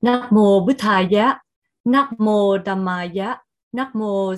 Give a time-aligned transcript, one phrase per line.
[0.00, 0.64] Nak mô
[2.18, 3.40] mô Dhammaya,
[3.72, 4.36] Nak mô.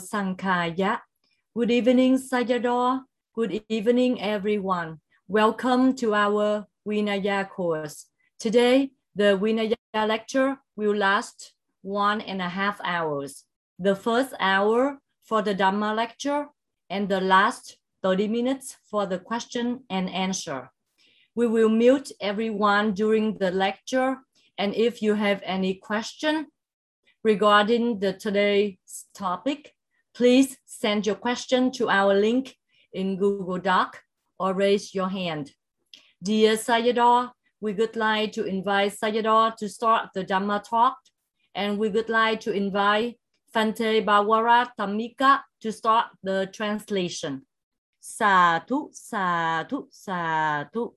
[1.54, 3.04] Good evening, Sayadaw.
[3.35, 5.01] Good evening, everyone.
[5.29, 8.07] Welcome to our Vinaya course.
[8.38, 9.77] Today, the Vinaya
[10.09, 11.52] lecture will last
[11.82, 13.45] one and a half hours.
[13.79, 16.46] The first hour for the Dhamma lecture
[16.88, 20.70] and the last 30 minutes for the question and answer.
[21.34, 24.20] We will mute everyone during the lecture.
[24.60, 26.48] And if you have any question
[27.24, 29.73] regarding the today's topic,
[30.14, 32.55] please send your question to our link
[32.92, 34.02] in Google Doc
[34.38, 35.52] or raise your hand.
[36.23, 37.30] Dear Sayadaw,
[37.62, 40.98] we would like to invite Sayadaw to start the Dhamma talk,
[41.54, 43.16] and we would like to invite
[43.54, 47.46] Fante Bawara Tamika to start the translation.
[47.98, 50.92] Sadhu, sadhu, sadhu.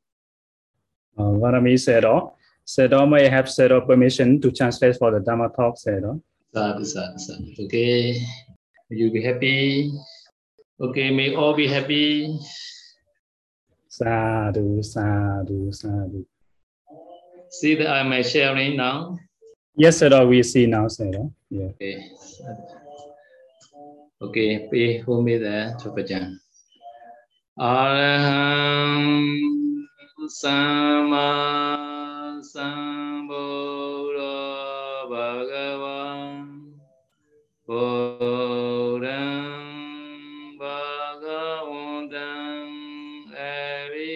[1.17, 2.33] Uh, Varami Sedo.
[2.65, 6.21] Sedo may have Sedo permission to translate for the Dhamma talk, Sedo.
[6.53, 7.65] Sadhu, sadhu, sadhu.
[7.65, 8.21] Okay.
[8.89, 9.91] You be happy.
[10.79, 12.39] Okay, may all be happy.
[13.89, 16.25] Sadhu, sadhu, sadhu.
[17.49, 19.17] See that I am sharing now.
[19.75, 21.31] Yes, Sedo, we see now, Sedo.
[21.49, 21.65] Yeah.
[21.75, 22.11] Okay.
[24.21, 26.39] Okay, pay home me there, Chopajan.
[27.59, 29.27] Araham
[30.29, 31.92] Sama
[32.53, 34.37] Sambuddha
[35.09, 36.69] Bhagavan
[37.65, 39.09] Buddham
[40.61, 42.13] Bhagavantam
[43.33, 44.13] Arivademi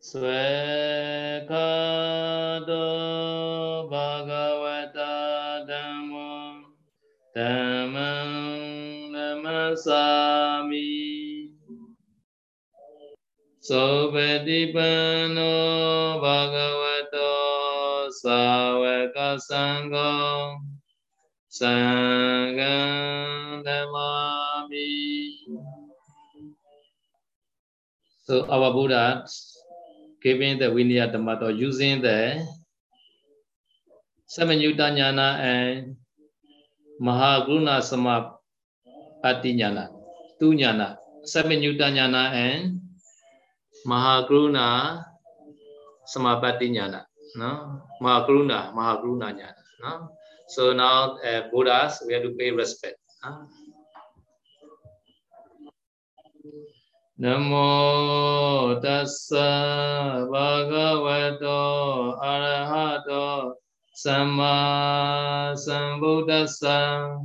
[0.00, 0.69] Swekado
[13.70, 15.54] Sobhatipanno
[16.18, 17.30] Bhagavato
[18.10, 20.58] Savaka Sangha
[21.46, 24.90] Sangham Dhammami
[28.26, 29.22] So our Buddha
[30.18, 32.42] giving the Vinaya Dhamma or using the
[34.26, 35.94] Samanyutta Jnana and
[37.00, 39.94] Mahagruna Samapatti Jnana,
[40.40, 42.89] two Jnana, Samanyutta Jnana and
[43.86, 44.66] Maha Karuna
[46.10, 47.00] Samabhatinya na.
[47.38, 47.50] No?
[48.02, 48.98] Maha Karuna, Maha
[50.48, 52.98] So now uh, Buddhas, we have to pay respect.
[53.22, 53.46] No?
[57.20, 63.54] Namo tassa bhagavato arahato
[63.92, 67.20] sama sambuddhasa.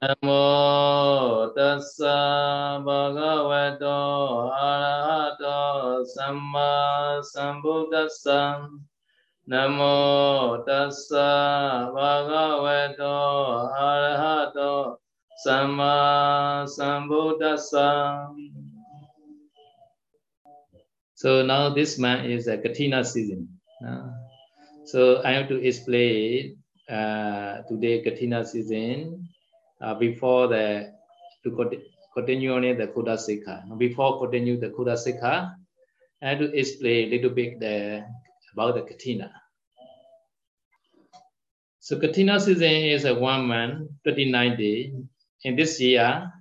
[0.00, 8.70] Namo tassa bhagavato arahato samma sambuddhassa.
[9.50, 14.98] Namo tassa bhagavato arahato
[15.44, 18.30] samma sambuddhassa.
[21.14, 23.48] So now this month is a Katina season.
[23.84, 24.14] Uh,
[24.84, 29.26] so I have to explain uh, today Katina season
[29.81, 30.93] uh, before the
[31.43, 31.51] to
[32.13, 33.63] continue on the Kuda Sikha.
[33.77, 35.55] Before continue the Kuda Sikha,
[36.21, 38.05] I have to explain a little bit the,
[38.53, 39.31] about the Katina.
[41.79, 44.93] So Katina season is a one month, 29 day.
[45.43, 46.31] In this year,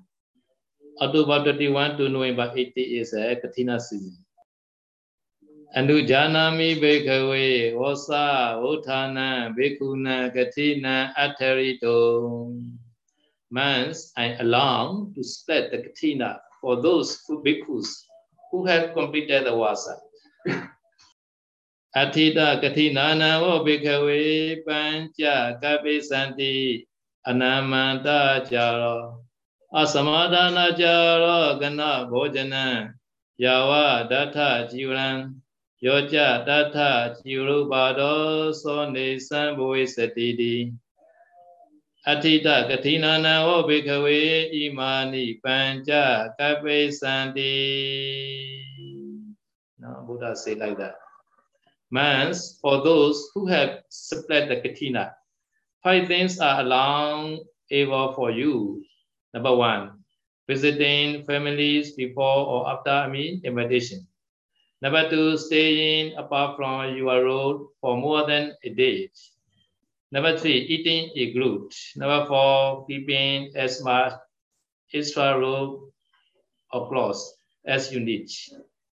[1.00, 4.18] October 21 to November 80 is a Katina season.
[5.80, 7.46] အနုဂျာနာမိဘေကဝေ
[7.80, 8.10] ဝောသ
[8.62, 12.02] ဝုဌာနံဘေကုဏံကတိနံအထရိတော
[13.51, 17.87] months, I along to spread the katina for those who bhikkhus
[18.51, 19.97] who have completed the vasa.
[21.95, 26.87] Atita katina namo bhikkhave pancha kapi santi
[27.27, 29.23] anamanta charo
[29.73, 32.93] asamadana charo gana bhojana.
[33.39, 35.35] Yava datha jivan
[35.83, 40.73] yoja datha jiru bado so nisan bhuvi
[42.11, 44.19] အထိတကတိနာနံဩဘေခဝေ
[44.53, 45.91] ဣမာနိပัญจ
[46.39, 47.57] ကပိစန္တိ
[49.81, 50.95] နော်ဘုရား say like that.
[51.95, 53.71] Mans for those who have
[54.09, 55.03] split the katina
[55.83, 57.39] five things are allowed
[57.79, 58.53] ever for you.
[59.33, 59.97] Number 1
[60.51, 63.99] visiting families before or after I mean invitation.
[64.83, 68.97] Number 2 staying apart from your road for more than a day.
[70.11, 71.73] Number three, eating a group.
[71.95, 74.13] Number four, keeping as much
[74.93, 75.81] extra robe
[76.71, 77.33] or clothes
[77.65, 78.29] as you need.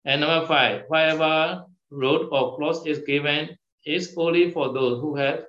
[0.04, 5.44] And number five, wherever road or cloth is given is only for those who have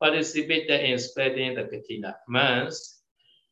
[0.00, 2.16] participated in spreading the katina.
[2.28, 3.00] Means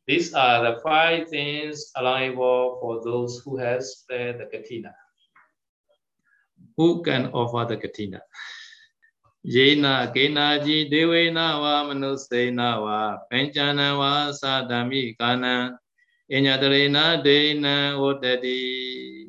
[0.05, 4.93] these are the five things allowable for those who have spread the katina.
[6.75, 8.21] Who can offer the katina?
[9.43, 15.77] Yena kena ji devena wa manusena wa penchana wa sadami kana
[16.31, 19.27] inyatarena dena odati.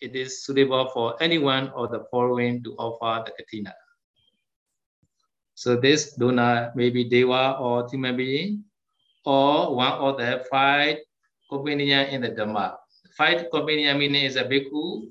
[0.00, 3.74] It is suitable for anyone of the following to offer the katina.
[5.54, 8.62] So this donor may be Deva or human being,
[9.24, 10.98] or one of the five
[11.50, 12.76] companion in the Dhamma.
[13.16, 15.08] Five companion meaning is a bhikkhu,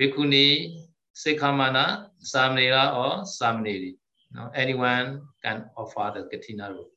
[0.00, 0.87] bhikkhuni,
[1.18, 3.96] sikhamana, samnera, or samneri.
[4.32, 6.90] Now, anyone can offer the Katina rule.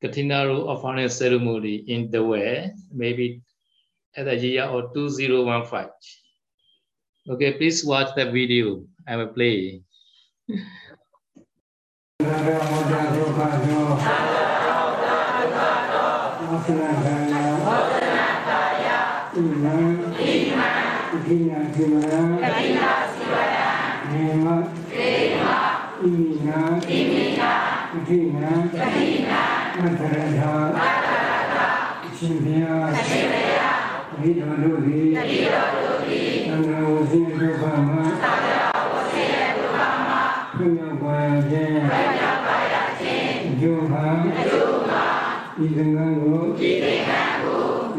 [0.00, 3.42] Katina offering ceremony in the way, maybe
[4.16, 5.90] at the year or 2015.
[7.28, 8.84] Okay, please watch the video.
[9.06, 9.82] I will play.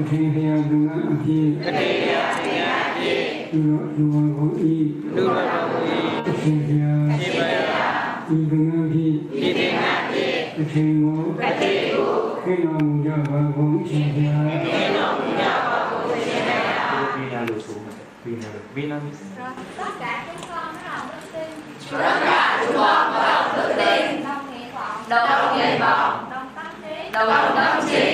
[0.08, 3.20] ထင်ဖျားသင်္ကန်းအဖြစ်အထင်ဖျားသင်္ကန်းအဖြစ်
[3.52, 4.74] လူတော်လူတော်ကိုဤ
[5.14, 5.98] လူတော်ကိုဤ
[6.28, 9.12] အထင်ဖျားအထင်ဖျားဤသင်္ကန်းဖြစ်
[9.46, 12.10] ဤသင်္ကန်းဖြစ်အထင်ကိုအထင်ကို
[12.42, 17.92] ခေတော်မူကြပါကုန်အရှင်ဖျားခေတော်မူကြပါကုန်အရှင်ဖျားဘီနာလို့ဆိုမှာ
[18.22, 19.20] ဘီနာလို့ဘီနာ means
[19.76, 21.50] tất cả chúng con nó là đức tin
[21.90, 24.24] tất cả chúng con nó là đức tin
[25.08, 28.09] đồng nguyện vọng đồng tâm trí tiến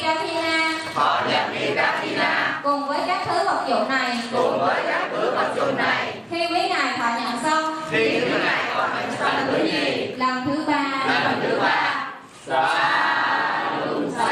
[0.00, 4.16] họ Kathina họ nhập đi Kathina cùng với các thứ vật dụng này.
[4.32, 6.14] Cùng với các thứ vật dụng này.
[6.30, 7.74] Khi quý ngài thọ nhận xong.
[7.90, 10.06] Khi quý ngài thọ nhận xong thứ gì?
[10.16, 11.04] Lần thứ ba.
[11.24, 12.08] Lần thứ ba.
[12.46, 12.62] Sa
[13.86, 14.28] lu sa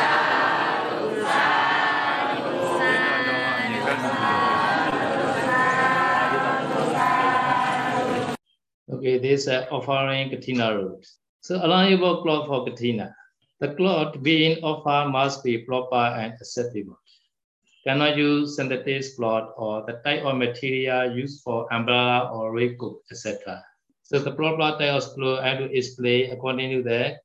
[0.91, 1.67] lu sa
[8.93, 11.05] Okay, this uh, offering katina root.
[11.41, 13.15] So allowable cloth for katina.
[13.61, 16.99] The cloth being offered must be proper and acceptable.
[17.85, 23.63] Cannot use synthetic cloth or the type of material used for umbrella or raincoat, etc.
[24.03, 27.17] So the proper type of cloth I to display according to the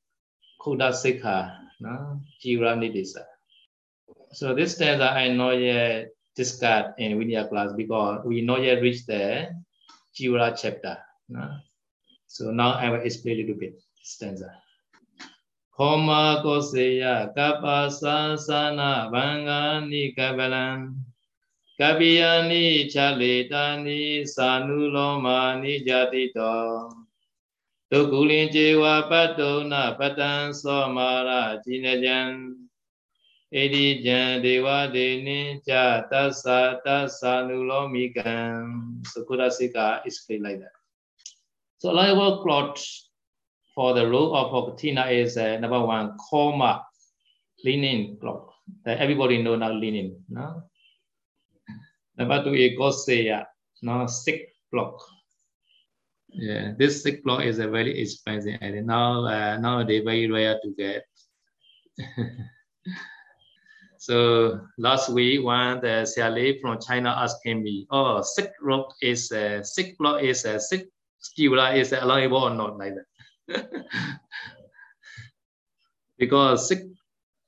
[0.60, 2.20] Kuda Sikha, no?
[2.44, 3.24] Jira Nidisa.
[4.32, 9.06] So this stanza I not yet discussed in Vidya class because we not yet reached
[9.06, 9.48] the
[10.14, 10.98] Jira chapter.
[11.28, 11.48] No?
[12.26, 14.52] So now I will explain a little bit stanza.
[15.76, 20.96] Homa Koseya Kapasa Sana Bangani Kabalan
[21.78, 26.90] Kabiyani Chalitani Sanulomani Jatito.
[27.92, 32.54] Tukulin Jewa Patona Patan Somara Chinajan
[33.52, 40.72] Edi Jan Dewa Deni Jata Sata Sanulomikan Sakura Sika is played like that.
[41.78, 42.80] So, like a plot.
[43.76, 46.82] For the role of Okatina is uh, number one, comma,
[47.62, 48.54] linen clock.
[48.84, 50.24] That everybody know now linen.
[50.28, 50.64] No?
[52.16, 53.44] Number two is Goseya,
[53.82, 54.98] no, sick block.
[56.28, 60.74] Yeah, this sick block is a very expensive and now uh, nowadays very rare to
[60.76, 61.04] get.
[63.98, 69.58] so last week, one the Xiale from China asking me, "Oh, sick block is a
[69.58, 70.88] uh, sick block is a uh, sick
[71.22, 73.06] Skivra is allowable or not like that.
[76.18, 76.82] because sick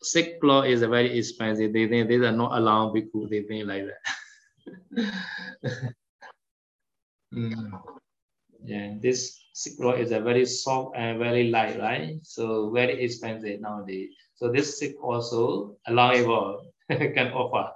[0.03, 1.73] sick law is very expensive.
[1.73, 4.03] They think they are not allowed because they think like that.
[7.35, 7.81] mm.
[8.65, 12.19] Yeah, this silk road is a very soft and very light, right?
[12.23, 14.11] So very expensive nowadays.
[14.35, 17.73] So this silk also allowable can offer.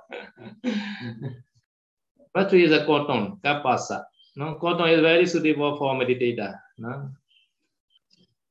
[2.35, 4.05] But is a cotton, kapasa.
[4.37, 6.59] No, cotton is very suitable for meditator.
[6.79, 7.11] No?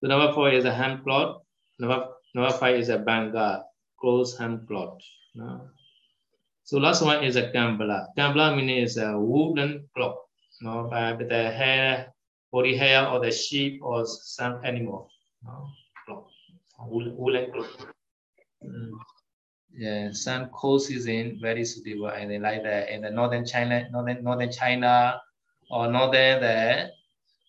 [0.02, 1.42] So number four is a hand cloth.
[1.80, 3.64] Number, number five is a banga,
[4.00, 5.00] close hand cloth.
[5.36, 5.70] No?
[6.64, 7.52] So last one is a.
[7.52, 10.18] Kambala meaning is a wooden cloth.
[10.62, 12.14] No, by the hair,
[12.52, 15.10] body hair of the sheep or some animal.
[15.44, 15.70] No,
[16.06, 16.28] cloth,
[16.80, 17.86] woolen cloth.
[18.64, 18.92] Mm
[19.76, 24.24] yeah, some cold season very suitable and they like that in the northern China, northern
[24.24, 25.22] northern China
[25.70, 26.90] or northern the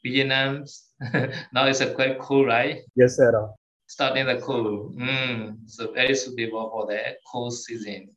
[0.05, 0.65] Vietnam.
[1.53, 2.81] now it's a quite cool, right?
[2.95, 3.49] Yes, sir.
[3.87, 4.93] Starting the cool.
[4.97, 8.11] Mm, so very suitable for the cold season.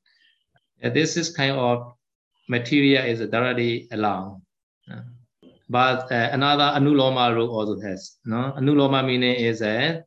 [0.81, 1.93] Yeah, this is kind of
[2.47, 4.41] material is directly along.
[4.89, 5.01] Uh,
[5.69, 8.17] but uh, another anuloma rule also has.
[8.25, 10.01] No, anuloma meaning is uh,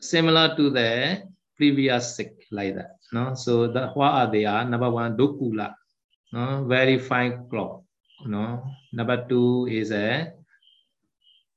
[0.00, 1.22] similar to the
[1.56, 2.96] previous sick like that.
[3.12, 5.74] No, so the what are they are number one dokula,
[6.32, 7.82] no, very fine cloth.
[8.26, 10.32] No, number two is a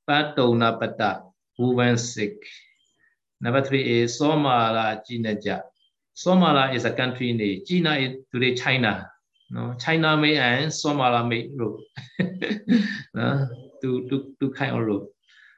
[0.10, 1.22] patona pata,
[1.58, 2.42] woven sick.
[3.42, 5.62] Number three is Somala Jinaja.
[6.16, 7.62] Somala is a country name.
[7.66, 9.10] China is today China.
[9.52, 11.80] No, China made and Somala made road.
[13.14, 13.48] no,
[13.82, 15.08] two, two, two kind of road.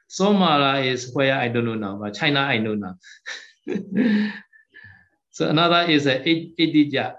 [0.08, 2.96] Somala is where I don't know now, but China I know now.
[5.32, 7.16] So another is a Idija,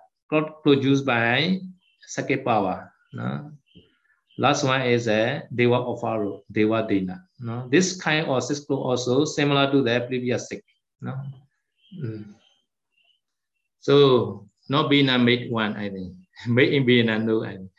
[0.61, 1.59] produced by
[2.05, 2.93] Sake power.
[3.11, 3.51] No?
[4.37, 7.23] Last one is a Deva Ofaro, Deva Dena.
[7.39, 7.67] No?
[7.69, 10.63] This kind of system also similar to the previous six.
[11.01, 11.15] No?
[12.01, 12.33] Mm.
[13.79, 16.15] So not Bina made one, I think.
[16.47, 17.71] Made in Bina, no, I think.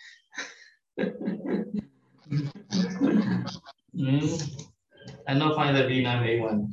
[3.97, 4.65] mm.
[5.27, 6.73] I not find the Bina made one.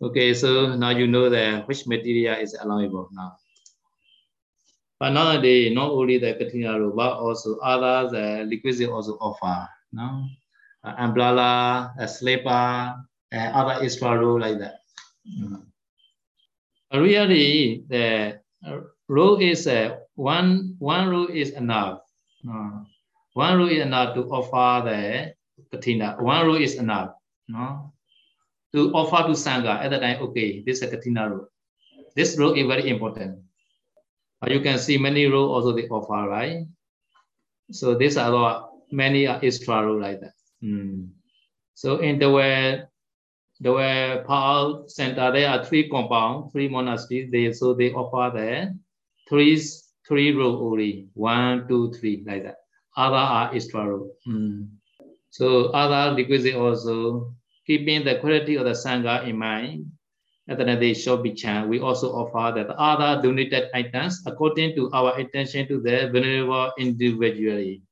[0.00, 3.36] Okay, so now you know that which material is allowable now.
[5.00, 9.66] But nowadays, not only the Katina rope, but also other the liquids also offer.
[9.92, 10.28] No?
[10.84, 12.94] Uh, umbrella, a slipper,
[13.32, 14.84] and other extra rope like that.
[15.24, 15.64] Mm.
[16.92, 18.40] Really, the
[19.08, 22.04] rope is uh, one one rope is enough.
[22.44, 22.84] Uh,
[23.32, 25.32] one rope is enough to offer the
[25.72, 26.16] katina.
[26.20, 27.16] One rope is enough.
[27.48, 27.90] No?
[28.72, 31.48] to offer to Sangha at the time, okay, this is a Katina rule.
[32.14, 33.42] This rule is very important.
[34.46, 36.66] You can see many rules also they offer, right?
[37.70, 40.32] So these are the many extra rule like that.
[40.62, 41.10] Mm.
[41.74, 42.82] So in the way,
[43.60, 47.30] the way Paul Center, there are three compounds, three monasteries.
[47.30, 48.78] They so they offer the
[49.28, 49.60] three
[50.08, 52.56] three rule only, one, two, three, like that.
[52.96, 54.16] Other are extra rule.
[54.26, 54.68] Mm.
[55.30, 57.34] So other requisite also
[57.66, 59.86] keeping the quality of the Sangha in mind,
[60.50, 67.82] we also offer that other donated items according to our intention to the vulnerable individually.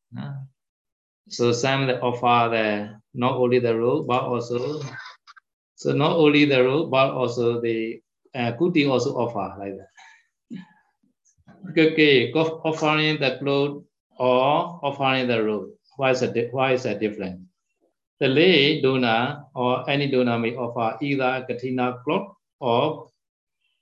[1.28, 4.82] So some that offer the not only the rule, but also
[5.76, 8.02] so not only the rule, but also the
[8.34, 9.90] uh, kuti also offer like that.
[11.78, 13.84] Okay, offering the clothes
[14.18, 15.70] or offering the robe.
[15.96, 17.42] Why is it why is that different?
[18.18, 23.08] The lay donor or any donor may offer either a katina cloth or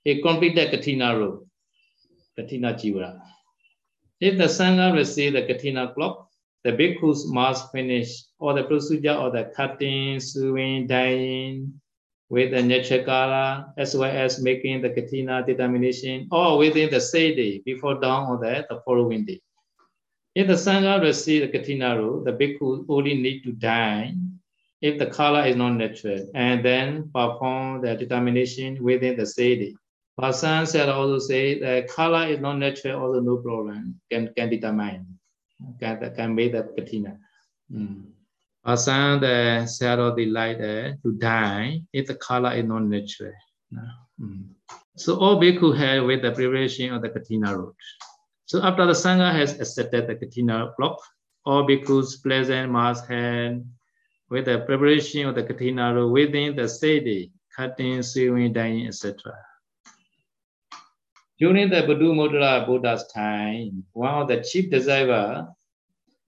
[0.05, 1.45] a completed katina robe,
[2.35, 3.19] katina jivara.
[4.19, 6.27] If the sangha receive the katina cloth,
[6.63, 11.79] the bhikkhus must finish all the procedure of the cutting, sewing, dyeing
[12.29, 17.61] with the nechakara, as well as making the katina determination, or within the same day
[17.65, 19.41] before dawn or the, the following day.
[20.37, 24.13] If the Sangha receive the Katina rule, the bhikkhu only need to dye
[24.81, 29.75] if the color is not natural and then perform the determination within the city.
[30.15, 34.49] But some said also say the color is not natural, also no problem, can, can
[34.49, 35.19] determine,
[35.79, 37.17] can, can make the Katina.
[37.71, 38.05] Mm.
[38.63, 43.33] But some the said the light uh, to dye if the color is not natural.
[44.19, 44.49] Mm.
[44.95, 47.75] So all bhikkhu had with the preparation of the Katina root.
[48.45, 50.99] So after the Sangha has accepted the Katina block,
[51.45, 53.61] all bhikkhus present must have
[54.29, 59.15] with the preparation of the Katina within the city, cutting, sewing, dyeing, etc.
[61.39, 65.47] During the Buddha Mudra Buddha's time, one of the chief disciples,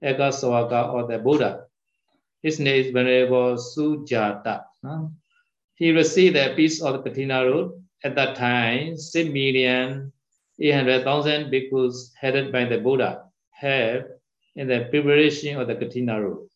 [0.04, 1.66] Ekaswaka or the Buddha,
[2.42, 4.64] his name is Venerable Sujata.
[5.76, 7.70] He received a piece of the Katina.
[8.04, 10.14] At that time, 6 million
[10.60, 14.08] 800,000 bhikkhus headed by the Buddha have
[14.56, 16.49] in the preparation of the Katina road.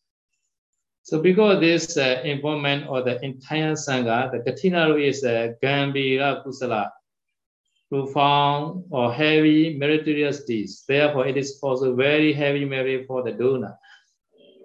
[1.04, 6.88] So because this uh, involvement of the entire Sangha, the Katina is a Gambira Kusala,
[7.90, 10.84] profound or heavy meritorious deeds.
[10.88, 13.76] Therefore, it is also very heavy merit for the donor.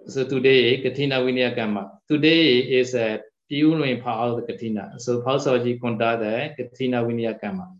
[0.06, 2.00] So today, Katina Vinaya Kama.
[2.08, 3.20] Today is a
[3.52, 4.94] Piulwin part of the Katina.
[4.96, 7.79] So Pausaji conduct the Katina Vinaya.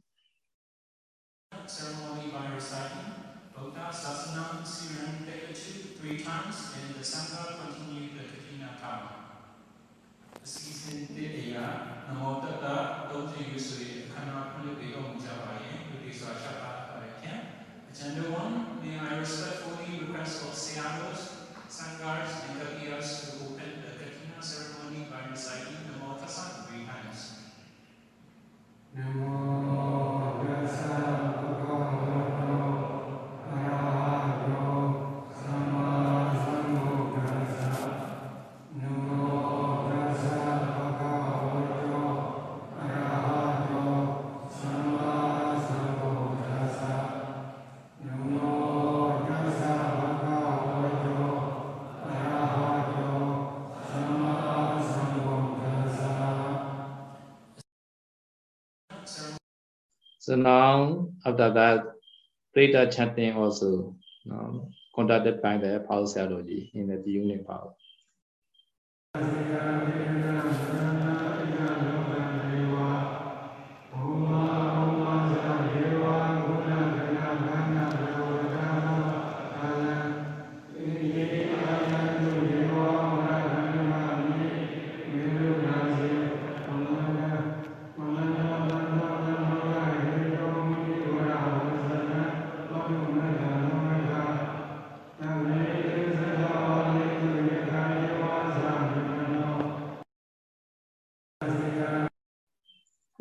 [60.30, 61.86] So now, after that,
[62.56, 63.96] Preta chanting also
[64.30, 67.74] um, conducted by the Power Theology in the unit power.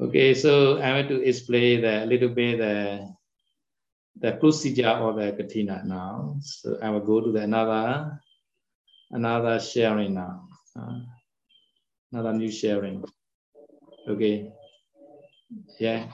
[0.10, 3.06] 'Okay, so I want to explain the little bit the
[4.18, 6.34] the procedure of the katina now.
[6.42, 8.18] So I will go to the another
[9.14, 10.50] another sharing now.
[10.74, 10.98] uh,
[12.12, 13.06] another new sharing.
[14.10, 14.50] Okay.
[15.78, 16.10] Yeah.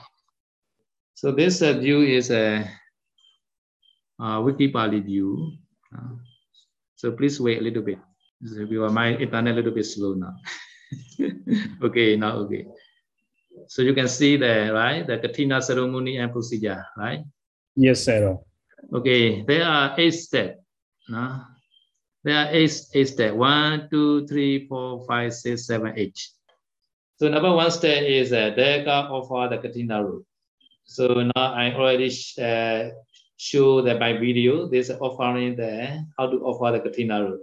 [1.16, 2.68] So this uh, view is a
[4.20, 5.56] uh, Wikipali view.
[5.88, 6.20] Uh,
[7.00, 7.98] so please wait a little bit.
[8.44, 10.36] So we are my internet a little bit slow now.
[11.82, 12.68] okay, now okay.
[13.68, 15.06] So you can see there, right?
[15.06, 17.20] The Katina ceremony and procedure, right?
[17.74, 18.38] Yes, sir.
[18.92, 20.58] Okay, there are eight steps.
[21.08, 21.42] No?
[22.22, 23.34] There are eight, eight steps.
[23.34, 26.18] One, two, three, four, five, six, seven, eight.
[27.18, 30.26] So number one step is uh, Deka offer the Katina root.
[30.84, 32.90] So now I already sh- uh,
[33.36, 37.40] show that by video, this offering there, how to offer the Katina root.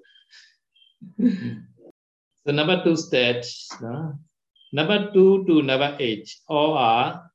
[2.45, 4.19] so number two steps, no?
[4.73, 7.29] Number two to number eight, all are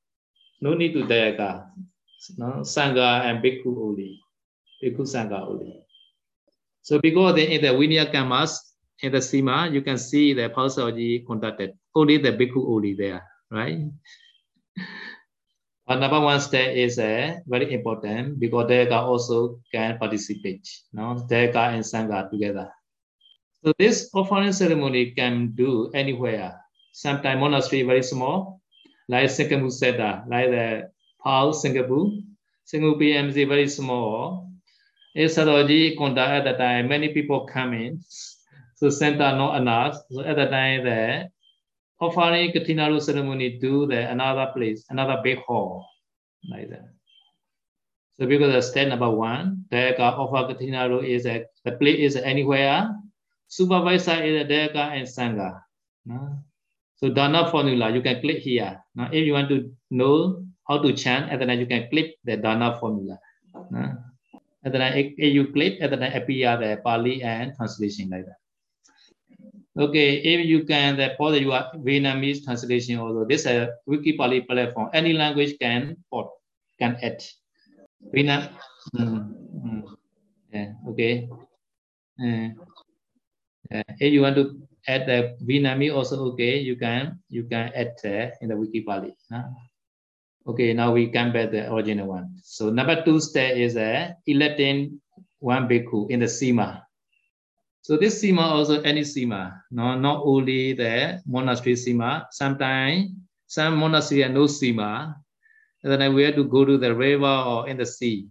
[0.61, 1.71] no need to Deka.
[2.37, 2.67] No?
[2.67, 4.21] Sangha and Bhikkhu only.
[4.83, 5.81] Bhikkhu Sangha only.
[6.83, 8.59] So because they, in the Vinaya Kammas,
[9.01, 11.75] in the Sima, you can see the Pausaji conducted.
[11.95, 13.87] Only the Bhikkhu only there, right?
[15.87, 20.69] But number one step is uh, very important because Deka also can participate.
[20.93, 21.25] No?
[21.31, 22.69] Deka and Sangha together.
[23.65, 26.61] So this offering ceremony can do anywhere.
[26.99, 28.61] Sometimes monastery very small,
[29.09, 30.91] like Singapore Seta, like the
[31.23, 32.11] Paul Singapore.
[32.65, 34.51] Singapore PMC very small.
[35.15, 38.01] It's Saroji conduct at the time, many people come in.
[38.75, 39.95] So center not enough.
[40.11, 41.31] So at the time there,
[42.01, 45.87] offering Katinaru ceremony do the another place, another big hall,
[46.51, 46.89] like that.
[48.19, 52.91] So because the step number one, Deka offer Katinaru is a the place is anywhere.
[53.47, 55.63] Supervisor is a Deka and Sangha.
[56.05, 56.43] no?
[56.99, 58.83] So Dana formula, you can click here.
[58.95, 62.19] Now, if you want to know how to chant, at the time you can click
[62.25, 63.19] the Dana formula.
[63.71, 63.95] no?
[64.65, 68.11] At the time, if if you click, at the time appear the Pali and translation
[68.11, 68.39] like that.
[69.79, 73.25] Okay, if you can, the port you are Vietnamese translation also.
[73.25, 74.91] This is a Wikipali platform.
[74.93, 76.35] Any language can port,
[76.81, 77.23] can add.
[78.11, 78.51] Vietnam.
[78.97, 79.83] Mm, mm.
[80.51, 81.29] Yeah, okay.
[82.19, 82.51] Uh,
[83.71, 87.95] yeah, if you want to add the Vietnamese also okay, you can you can add
[88.41, 89.13] in the Wikipali.
[89.31, 89.45] huh?
[90.49, 92.41] Okay, now we come back the original one.
[92.43, 94.99] So number two step is a electing
[95.41, 96.83] one bhikkhu in the Sima.
[97.83, 102.25] So this Sima also any Sima, no, not only the monastery Sima.
[102.33, 103.13] Sometimes
[103.47, 105.15] some monastery have no Sima.
[105.85, 108.27] And then we have to go to the river or in the sea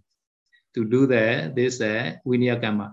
[0.74, 2.92] to do the this uh, Vinaya.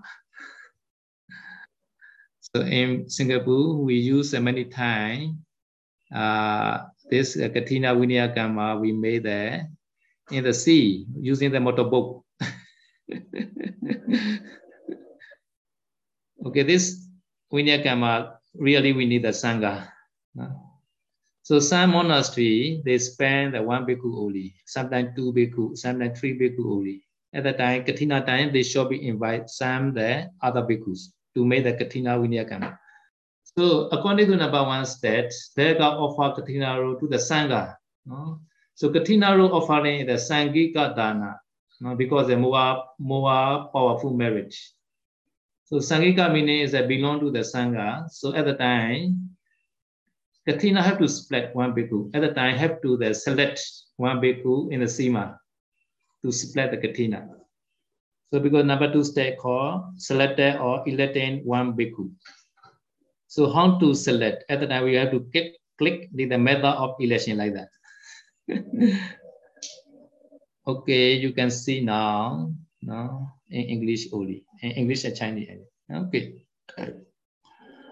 [2.56, 5.36] So in Singapore, we use many times.
[6.08, 9.68] Uh, this uh, Katina Vinayakama we made there
[10.32, 12.24] in the sea using the motorboat.
[16.48, 17.04] okay, this
[17.52, 19.92] Vinayakama really we need the Sangha.
[21.44, 26.64] So some monastery, they spend the one bhikkhu only, sometimes two bhikkhu, sometimes three bhikkhu
[26.72, 27.04] only.
[27.34, 31.64] At the time, Katina time, they should be invite some the other bhikkhus to make
[31.64, 32.78] the Katina Vinayakama.
[33.58, 37.76] So according to number one state, they got offer Katina rule to the Sangha.
[38.06, 38.42] No?
[38.74, 41.40] So Katina rule offering the Sangika Dana
[41.80, 41.96] no?
[41.96, 44.74] because the more, more powerful marriage.
[45.66, 48.10] So Sangika meaning is that belong to the Sangha.
[48.12, 49.36] So at the time,
[50.48, 52.12] Katina have to split one bhikkhu.
[52.14, 53.62] At the time, have to the select
[53.98, 55.38] one bhikkhu in the Sima
[56.24, 57.28] to split the Katina.
[58.32, 62.12] So because number two step called selected or electing one bhikkhu.
[63.28, 64.46] So how to select?
[64.50, 67.70] At the time, we have to click, click the, the method of election like that.
[70.68, 75.50] okay, you can see now, now in English only, in English and Chinese.
[75.92, 76.46] Okay.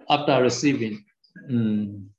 [0.09, 1.03] After receiving,
[1.49, 2.09] um,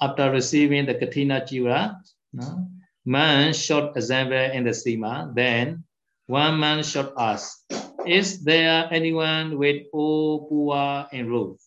[0.00, 1.96] after receiving the Katina Jiva,
[2.32, 2.68] no,
[3.04, 5.84] man should assemble in the Sima, then
[6.26, 7.60] one man should ask,
[8.06, 11.60] is there anyone with O Pua enrolled?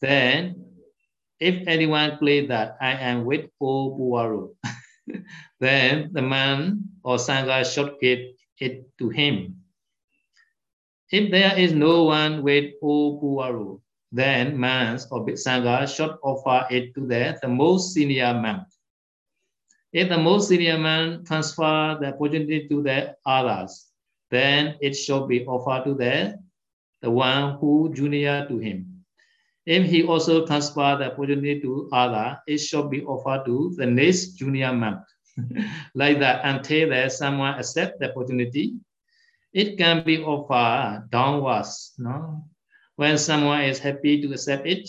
[0.00, 0.64] Then,
[1.38, 4.56] if anyone claims that I am with O Puaru,
[5.60, 8.20] then the man or Sangha should give
[8.58, 9.56] it to him.
[11.10, 13.80] If there is no one with O Puaru,
[14.12, 18.66] then man or Sangha should offer it to the, the most senior man.
[19.92, 23.86] If the most senior man transfer the opportunity to the others,
[24.30, 26.38] then it should be offered to the,
[27.02, 29.04] the one who junior to him.
[29.66, 34.34] If he also transfer the opportunity to other, it should be offered to the next
[34.38, 35.02] junior man.
[35.94, 38.74] like that until that someone accept the opportunity.
[39.52, 41.94] It can be offered downwards.
[41.98, 42.44] No?
[42.96, 44.88] When someone is happy to accept it,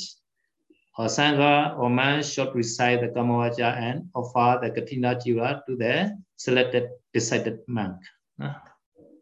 [1.02, 6.16] or Sangha or man should recite the Kamavaja and offer the Katina Jiva to the
[6.38, 7.98] selected decided monk.
[8.40, 8.62] Ah.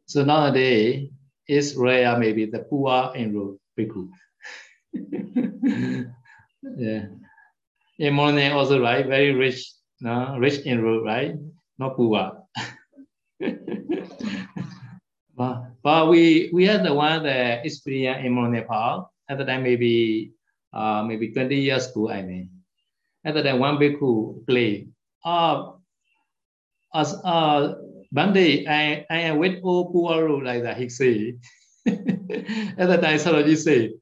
[0.05, 1.07] So nowadays,
[1.47, 4.11] it's rare maybe the poor enrolled bhikkhu.
[6.75, 7.05] yeah.
[7.97, 11.35] In morning also right, very rich, no, rich enrolled, right?
[11.77, 12.43] Not poor.
[15.37, 20.33] but, but we we had the one that experience in Nepal at the time maybe
[20.73, 22.49] uh, maybe 20 years ago, I mean.
[23.25, 24.91] At the time, one bhikkhu played.
[25.23, 25.73] Uh,
[26.93, 27.75] as, uh,
[28.11, 31.35] one day, I, I went all poor like that, he say.
[31.85, 33.93] At the time, Saraji say,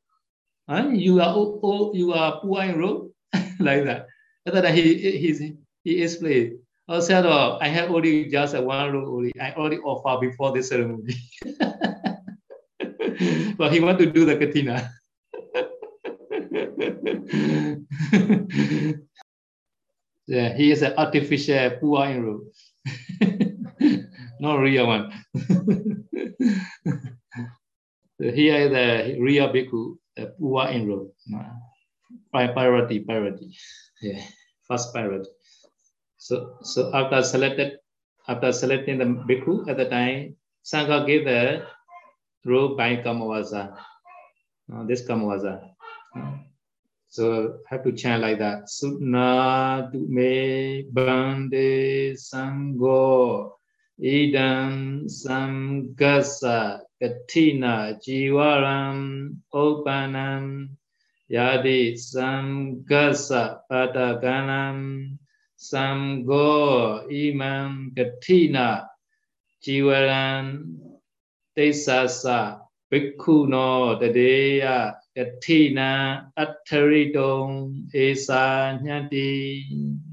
[0.69, 0.89] huh?
[0.93, 2.41] you are oh, oh, you are
[2.75, 3.11] road
[3.59, 4.07] like that.
[4.45, 8.93] At the time, he, he, he explained, Oh, Sayadaw, I have only just a one
[8.93, 9.33] room only.
[9.41, 11.15] I already offer before the ceremony.
[13.57, 14.89] but he want to do the katina.
[20.27, 22.51] yeah, he is an artificial poor in room.
[24.39, 25.11] Not real one.
[28.21, 31.11] so here is the real bhikkhu, the poor in room.
[32.31, 33.57] Priority, priority.
[34.01, 34.21] Yeah,
[34.67, 35.31] first priority.
[36.17, 37.79] So, so after selected,
[38.27, 41.65] after selecting the bhikkhu at the time, Sangha gave the
[42.45, 43.75] robe by Kamavasa.
[44.71, 45.71] Uh, this Kamavasa.
[46.15, 46.37] Uh,
[47.09, 48.65] so, have to chant like that.
[48.67, 53.51] Sutna me bande sango
[53.99, 60.69] idam samgasa katina jivaram opanam,
[61.31, 65.17] yadi samgasa pataganam
[65.57, 68.85] samgo imam katina
[69.65, 70.77] jivaram
[71.57, 72.59] tesasa,
[72.91, 73.47] bhikkhu
[73.99, 79.65] tadeya Katina Attaridong Esa Nyati,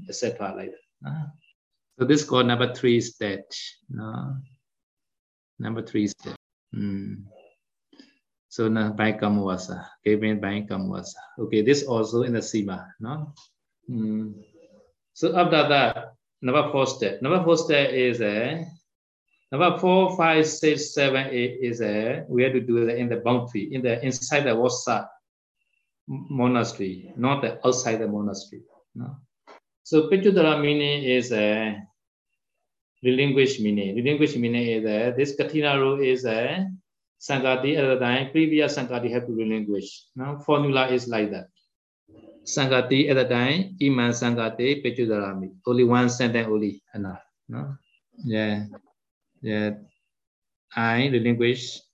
[0.09, 0.57] etc.
[0.57, 1.29] like that.
[1.99, 3.77] So this is called number three stage.
[3.87, 4.41] No?
[5.59, 6.33] Number three stage.
[6.73, 7.29] Mm.
[8.49, 11.21] So na by Kamwasa, given by Kamwasa.
[11.37, 12.89] Okay, this also in the Sima.
[12.99, 13.29] No?
[13.85, 14.41] Mm.
[15.13, 17.21] So after that, number four step.
[17.21, 18.65] Number four step is a
[19.51, 23.17] Number four, five, six, seven, eight is a we have to do it in the
[23.17, 25.09] boundary, in the inside the Wasa
[26.07, 28.63] monastery, not the outside the monastery.
[28.95, 29.17] No?
[29.83, 31.87] So Pichudara meaning is uh, a
[33.03, 33.95] relinquish meaning.
[33.95, 36.67] Relinquish meaning is a this Katina rule is a
[37.21, 40.05] Sankati at the time, previous Sankati have to relinquish.
[40.15, 41.47] Now formula is like that.
[42.43, 45.55] Sankati at the time, Iman Sankati Pechudarami.
[45.65, 47.21] Only one sentence only enough.
[47.47, 47.75] No?
[48.23, 48.65] Yeah.
[49.45, 49.77] Yeah.
[50.73, 51.85] I relinquish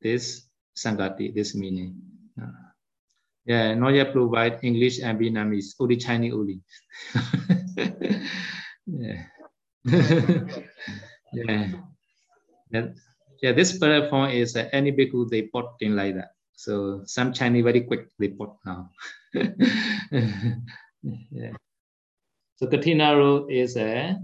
[0.00, 2.00] this sangati, this meaning.
[2.32, 2.72] Uh,
[3.44, 6.64] yeah, not yet provide English and Vietnamese, only Chinese only.
[8.88, 9.20] yeah.
[11.36, 11.68] yeah.
[12.72, 12.86] yeah.
[13.40, 16.32] Yeah, this platform is uh, any bhikkhu they put in like that.
[16.56, 18.90] So some Chinese very quick they put now.
[21.30, 21.52] yeah.
[22.56, 24.18] So Katina rule is a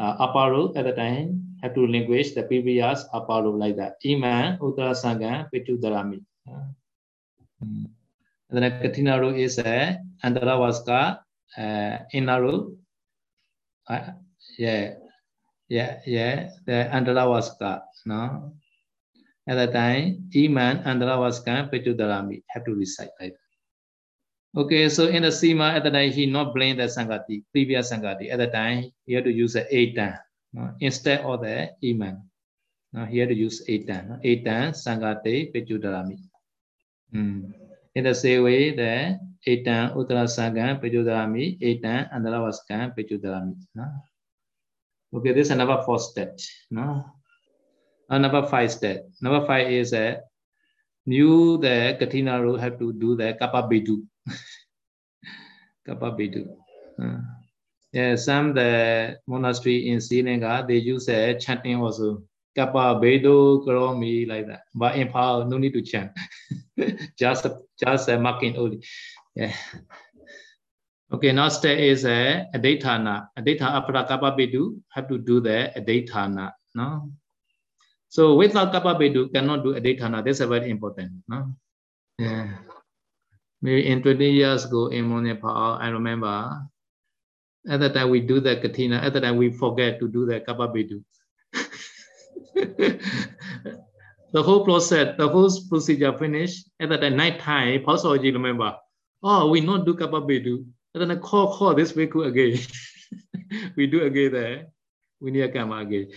[0.00, 3.96] uh, upper rule at the time have to relinquish the previous Apollo like that.
[4.04, 6.20] Iman, Uttara Sangha, Pitu Dharami.
[7.64, 7.88] And
[8.50, 11.24] then Katina rule is a Andaravaska,
[11.56, 12.76] uh, inner rule.
[13.88, 14.12] Uh,
[14.58, 15.00] yeah,
[15.68, 18.52] yeah, yeah, the Andaravaska, no?
[19.48, 22.42] At that time, Iman, Andaravaska, Pitu Darami.
[22.48, 24.60] have to recite like that.
[24.60, 28.30] Okay, so in the Sima, at the time, he not blame the Sangati, previous Sangati.
[28.30, 30.18] At the time, he had to use the Eitan?
[30.80, 32.22] Instead of the Iman.
[32.92, 34.22] Now here to use etan.
[34.22, 36.18] Etan sangate Sangati,
[37.14, 37.54] Mm.
[37.94, 43.54] In the same way, the etan Uttara Sangam, Pechudarami, Eitan, Andaravaskan, Pechudarami.
[43.74, 43.86] No?
[45.14, 46.36] Okay, this is another four step.
[46.72, 47.04] No?
[48.10, 49.06] Uh, number five step.
[49.22, 50.20] Number five is that uh,
[51.06, 54.02] you, the Katina rule have to do the Kappa Bedu.
[55.86, 56.48] Kapabidu.
[57.00, 57.20] Uh,
[57.94, 62.24] yeah, some the monastery in Sri Lanka they use a chanting also.
[62.54, 64.62] Kappa Bedo Karomi like that.
[64.74, 66.10] But in Pao, no need to chant.
[67.18, 67.46] just
[67.78, 68.82] just a marking only.
[69.34, 69.54] Yeah.
[71.12, 73.28] Okay, now step is a adetana.
[73.38, 76.50] Adetana after kappa bedu have to do the adetana.
[76.74, 77.10] No.
[78.08, 80.24] So without kappa bedu cannot do adetana.
[80.24, 81.22] That's very important.
[81.28, 81.54] No.
[82.18, 82.58] Yeah.
[83.62, 86.66] Maybe in 20 years ago in Monepal, I remember
[87.68, 90.40] at that time we do the katina, at that time we forget to do the
[90.40, 91.02] kapabidu.
[94.32, 96.68] the whole process, the whole procedure finished.
[96.80, 98.76] At that night time, Pasoji remember,
[99.22, 100.64] oh, we not do kapabidu.
[100.94, 102.58] And then I call, call this bhikkhu again.
[103.76, 104.66] we do again there.
[105.20, 106.10] We need a kama again.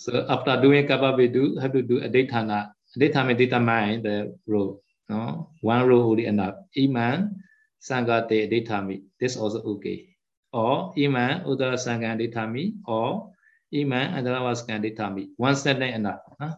[0.03, 2.75] So after doing kappa do have to do aditana.
[2.91, 4.82] Aditana determine the rule.
[5.13, 6.65] No, one rule only enough.
[6.73, 7.37] Iman
[7.77, 9.05] sangate aditami.
[9.21, 10.09] This also okay.
[10.49, 12.81] Or iman udara sangha aditami.
[12.89, 13.29] Or
[13.69, 15.29] iman andaravaskan aditami.
[15.37, 16.25] One sentence enough.
[16.41, 16.57] Huh?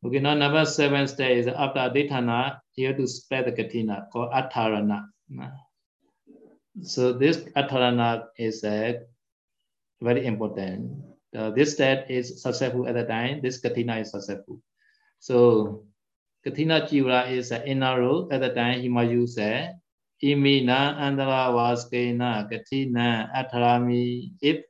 [0.00, 4.32] Okay, now number seven step is after aditana, you have to spread the katina called
[4.32, 5.04] atharana.
[6.80, 9.04] So this atharana is uh,
[10.00, 14.60] very important uh, this state is successful at the time, this katina is successful.
[15.18, 15.84] So
[16.44, 18.28] katina jivra is an inner rule.
[18.32, 19.74] At the time, he might use it.
[20.22, 24.64] imina andara vaskena katina Atarami If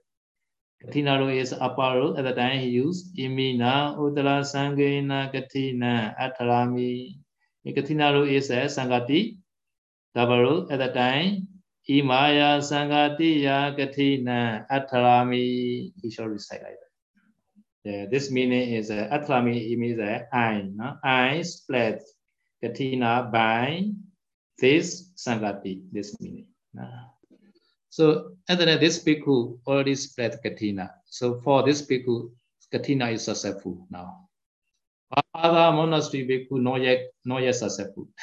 [0.81, 7.19] katina rule is upper rule, at the time he used imina udara sangena katina Atarami.
[7.67, 9.37] Katina rule is a sangati
[10.15, 10.73] double rule.
[10.73, 11.49] At the time,
[11.89, 15.93] Imaya Sangati Ya Katina Atarami.
[16.01, 16.90] He shall recite like that.
[17.85, 20.69] Yeah, this meaning is uh, Atharami, it means uh, I.
[20.75, 20.97] No?
[21.03, 22.03] I split
[22.63, 23.91] Katina by
[24.59, 26.47] this Sangati, this meaning.
[26.75, 26.89] No?
[27.89, 30.91] So, and then this bhikkhu already split Katina.
[31.07, 32.31] So, for this bhikkhu,
[32.71, 34.29] Katina is successful now.
[35.35, 38.09] Other monastery bhikkhu not yet, not yet successful.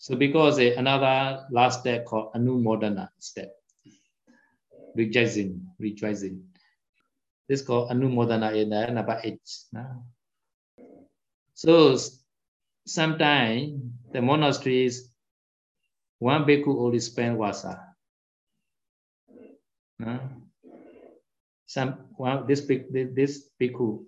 [0.00, 3.52] So because uh, another last step called anumodana step,
[4.94, 6.47] rejoicing, rejoicing.
[7.48, 9.40] This called anumodana in the number eight.
[9.72, 10.04] No?
[11.54, 11.96] So
[12.86, 13.80] sometimes
[14.12, 15.10] the monasteries,
[16.18, 17.94] one bhikkhu only spend wasa.
[19.98, 20.20] No?
[21.66, 24.04] Some one this big this bhikkhu,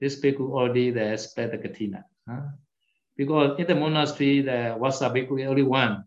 [0.00, 2.04] this bhikkhu already there spend the katina.
[2.26, 2.54] No?
[3.16, 6.04] because in the monastery, the Vasa bhikkhu is only one.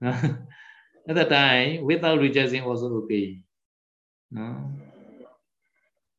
[0.02, 3.42] At that time, without rejoicing also okay.
[4.30, 4.70] No?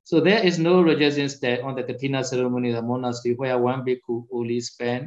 [0.03, 3.85] So there is no rejection step on the Katina ceremony in the monastery where one
[3.85, 4.61] bhikkhu only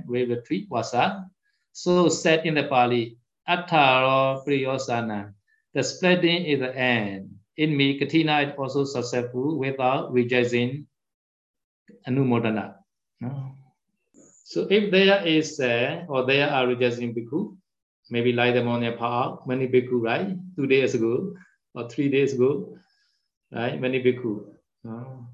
[0.06, 1.26] with the three vasa.
[1.72, 5.34] So said in the Pali, Attaro Priyosana,
[5.74, 7.30] the splitting is the end.
[7.56, 10.86] In me, Katina is also successful without rejecting
[12.08, 12.76] Anumodana.
[13.20, 13.52] No?
[14.44, 17.56] So if there is a, or there are rejecting bhikkhu,
[18.10, 20.36] maybe light the morning park, many bhikkhu, right?
[20.56, 21.34] Two days ago
[21.74, 22.76] or three days ago,
[23.52, 23.80] right?
[23.80, 24.53] Many bhikkhu.
[24.88, 25.24] Uh,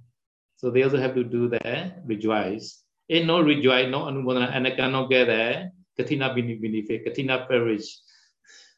[0.56, 2.82] so they also have to do the rejoice.
[3.08, 7.98] If no rejoice, no anumodana, and I cannot get there, katina benefit, katina perish.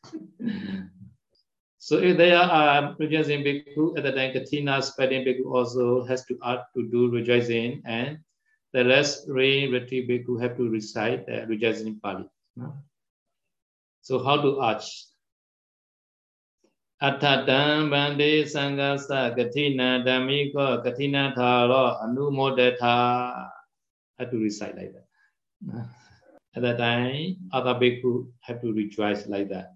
[1.79, 6.39] so if there are rejoicing bhikkhu, at the time katina spreading bhikkhu also has to
[6.45, 8.19] add to do rejoicing, and
[8.73, 12.25] the rest three retreat bhikkhu have to recite the rejoicing Pali.
[12.57, 12.75] No?
[14.01, 15.12] So how to arch?
[17.09, 17.63] အထတံ
[17.93, 22.97] ဗန္တိသံဃသကတိနာဓမ္မိကောကတိနာထာရောအနုမောဒထာ
[24.19, 25.07] had to recite like that
[26.57, 28.13] at that time other bhikkhu
[28.47, 29.69] have to rejoice like that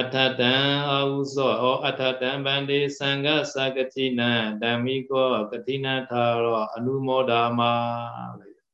[0.00, 0.54] အထတံ
[0.90, 4.30] အဟုသောဩအထတံဗန္တိသံဃသကတိနာ
[4.62, 7.60] ဓမ္မိကောကတိနာထာရောအနုမောဒာမ
[8.40, 8.68] like that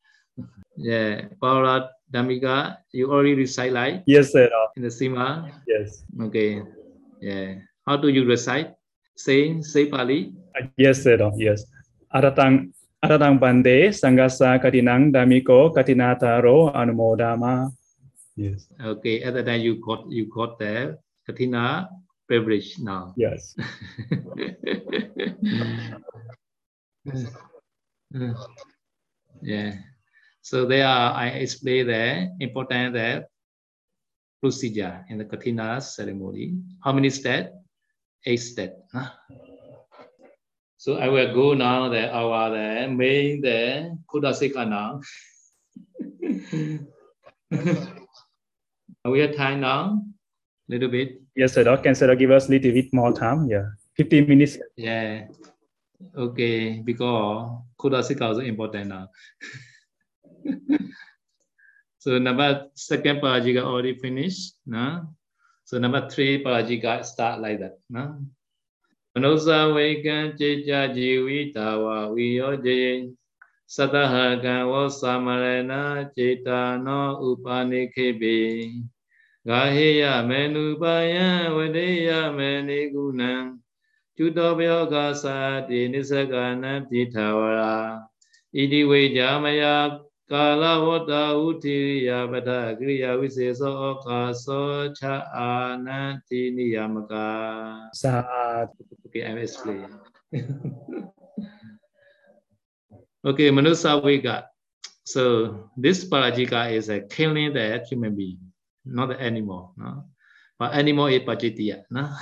[0.89, 1.75] yeah Paula
[2.13, 2.57] Dhammika
[2.99, 4.47] you already recite like Yes, sir.
[4.77, 5.27] in the Sima
[5.73, 5.89] Yes.
[6.27, 6.51] okay
[7.29, 7.49] yeah
[7.87, 8.73] how do you recite
[9.17, 11.19] say say Pali Uh, Yes, sir.
[11.35, 11.67] Yes.
[12.15, 12.71] Aratang
[13.03, 17.71] Aratang Bande Sangasa Katinang Damiko Katinataro Anumodama.
[18.37, 18.67] Yes.
[18.79, 21.89] okay that time you got you got the Katina
[22.29, 23.55] beverage now Yes.
[29.43, 29.73] yeah.
[30.43, 33.27] So there are, I explain the important the
[34.41, 36.55] procedure in the Katina ceremony.
[36.83, 37.51] How many steps?
[38.25, 38.81] Steps.
[38.93, 39.11] huh?
[40.79, 45.01] So I will go now the our the main the Kudasika now.
[49.05, 50.01] Are we have time now?
[50.69, 51.21] Little bit.
[51.37, 51.65] Yes, sir.
[51.77, 53.47] Can sir give us little bit more time?
[53.49, 53.77] Yeah.
[53.97, 54.57] 15 minutes.
[54.77, 55.29] Yeah.
[56.17, 59.09] Okay, because Kudasika is important now.
[61.99, 64.57] so number second parajika already finished.
[64.65, 65.13] No?
[65.64, 67.80] So number three parajika start like that.
[67.90, 68.26] No?
[69.16, 73.14] Manusa vekan checha jiwita wa viyoje
[73.68, 78.72] sataha kan wa samarana cheta no upanikhepe
[79.46, 83.60] gaheya menupaya vadeya menigunan
[84.22, 85.38] จุตဘယောကသာ
[85.70, 87.74] တိနိစ္စကနတိထာဝရာ
[88.56, 89.64] ဣတိဝေကြမယ
[90.32, 95.04] ကာလဝတ္တဥတိယပဒကရိယာဝိစေသောဩကာသောချ
[95.36, 95.50] အာ
[95.86, 97.28] နန္တိနိယမကာ
[98.02, 98.12] Sa
[99.10, 99.90] Okay, I will explain.
[103.26, 104.46] okay, Manusa Vega.
[105.04, 105.24] So
[105.76, 108.38] this Parajika is a killing the human being,
[108.86, 109.74] not the animal.
[109.76, 110.06] No?
[110.60, 111.90] But animal is Pajitiya.
[111.90, 112.14] No?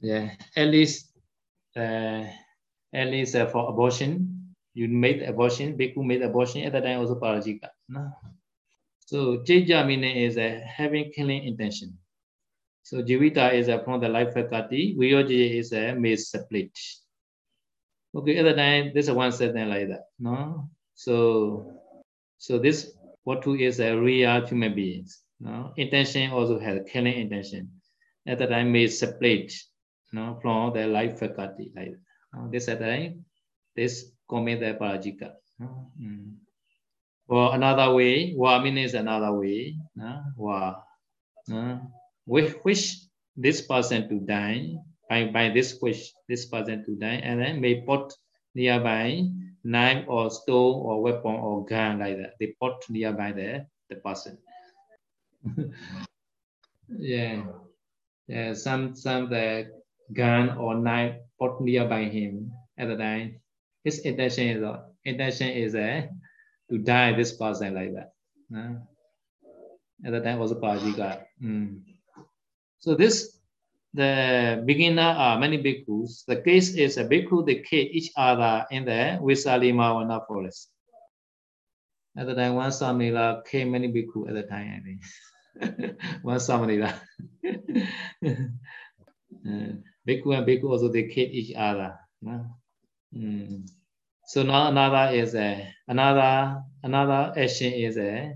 [0.00, 1.12] yeah, at least
[1.76, 2.26] uh,
[2.92, 4.37] at least uh, for abortion,
[4.73, 7.69] you made abortion, Bhikkhu made abortion at that time also Parajika.
[7.87, 8.11] No?
[9.05, 11.97] So Jeja meaning is uh, having killing intention.
[12.83, 16.77] So Jivita is uh, from the life faculty, Viyoji is a made split.
[18.15, 20.05] Okay, at the time, this is one sentence like that.
[20.19, 20.69] No?
[20.95, 21.73] So
[22.37, 25.21] so this what two is a real human beings.
[25.39, 25.73] No?
[25.77, 27.71] Intention also has killing intention.
[28.27, 29.53] At the time made split
[30.11, 32.51] no, from the life faculty like that.
[32.51, 33.25] This at the time,
[33.75, 35.33] this commit the parajika.
[35.57, 35.91] No?
[35.99, 36.35] Mm.
[37.27, 39.75] Or another way, wa means another way.
[39.95, 40.23] No?
[40.37, 40.75] Wa.
[41.47, 41.81] No?
[42.29, 44.77] which, which this person to die
[45.09, 48.13] by, by this wish this person to die and then may put
[48.53, 49.25] nearby
[49.63, 54.37] knife or stone or weapon or gun like that they put nearby the, the person
[56.99, 57.41] yeah
[58.27, 59.65] yeah some some the
[60.13, 63.41] gun or knife put nearby him at the time
[63.89, 66.01] his intention is uh, intention is uh,
[66.69, 68.09] to die this person like that
[68.55, 68.75] uh,
[70.05, 71.81] at the time was a parajika mm.
[72.79, 73.37] So this,
[73.93, 76.25] the beginner are many bhikkhus.
[76.25, 80.69] The case is a bhikkhu, they kill each other in the Visalimavana forest.
[82.17, 85.99] At the time, one Samila killed many bhikkhu at the time, I think.
[86.21, 86.93] one Samila.
[87.43, 87.59] uh,
[90.07, 91.99] bhikkhu and bhikkhu also, they kill each other.
[92.21, 92.45] No?
[93.13, 93.67] Mm.
[94.29, 98.35] So now another is a, another, another action is a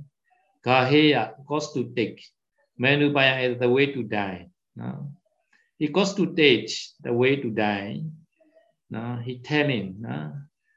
[0.65, 2.19] gaheya, cost to take.
[2.81, 4.47] Manupaya is the way to die.
[4.75, 5.11] No?
[5.77, 8.01] He goes to teach the way to die.
[8.89, 9.19] No?
[9.23, 9.97] He telling.
[9.99, 10.33] No?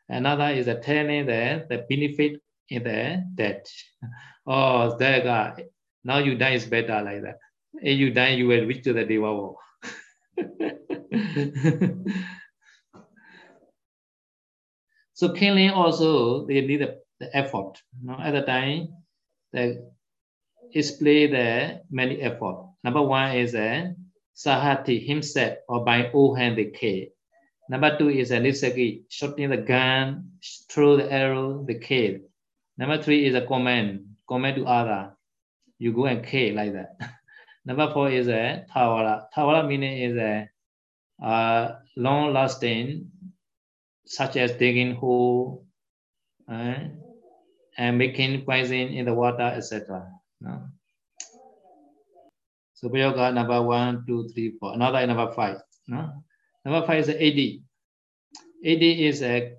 [0.06, 3.64] Another is a telling that the benefit in the death.
[4.48, 5.64] Oh, there guy,
[6.04, 7.38] now you die is better like that.
[7.82, 9.54] If you die, you will reach to the Deva
[15.16, 17.00] so killing also, they need the,
[17.32, 17.80] effort.
[18.02, 18.18] No?
[18.20, 18.88] At the time,
[19.50, 19.90] the
[20.74, 22.68] display the many effort.
[22.84, 23.94] Number one is a
[24.36, 27.12] Sahati himself or by own hand the K.
[27.70, 30.32] Number two is a Nisaki shooting the gun,
[30.70, 32.20] throw the arrow, the K.
[32.76, 35.16] Number three is a command, command to other.
[35.78, 37.00] You go and K like that.
[37.64, 39.28] Number four is a Tawara.
[39.34, 40.50] Tawara meaning is a
[41.24, 43.10] uh, long lasting,
[44.06, 45.66] such as digging hole
[46.50, 46.74] uh,
[47.76, 50.08] and making poison in the water, etc.
[50.40, 50.62] No?
[52.74, 54.74] So yoga number one, two, three, four.
[54.74, 55.58] Another number five.
[55.88, 56.22] No?
[56.64, 57.40] Number five is AD.
[58.64, 59.52] AD is a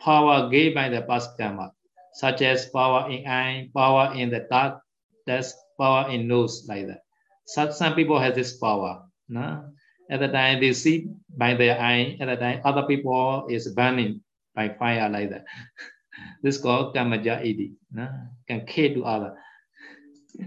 [0.00, 1.72] power gained by the past karma,
[2.14, 4.80] such as power in eye, power in the dark,
[5.26, 7.00] that's power in nose, like that.
[7.46, 9.04] Some, some people have this power.
[9.28, 9.70] No?
[10.10, 14.20] At the time they see by their eye, at the time other people is burning
[14.54, 15.44] by fire like that.
[16.42, 17.60] this is called Kamaja AD.
[17.92, 18.08] No?
[18.46, 19.34] Can care to other.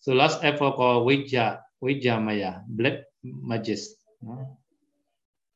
[0.00, 3.78] So last effort called Vijja, Vijja Maya, black magic.
[4.22, 4.56] No?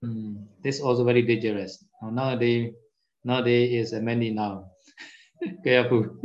[0.04, 1.82] Mm, this also very dangerous.
[2.02, 2.74] Nowadays,
[3.24, 4.68] nowadays is many now.
[5.64, 6.20] Careful.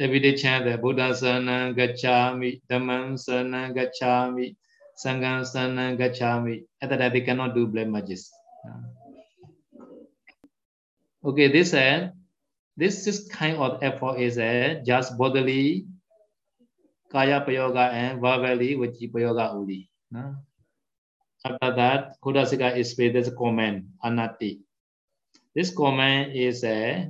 [0.00, 4.56] Every day chant the Buddha Sana Gachami, Dhamman Sana Gachami,
[4.96, 6.64] Sangha Sana Gachami.
[6.80, 8.16] At that they cannot do blame magic.
[11.22, 12.08] Okay, this uh,
[12.78, 15.84] this is kind of effort is uh, just bodily,
[17.12, 19.92] kaya payoga and verbally vachi payoga only.
[20.10, 20.34] No?
[21.44, 24.64] After that, Kudasika is with this comment, anati.
[25.54, 27.04] This comment is uh,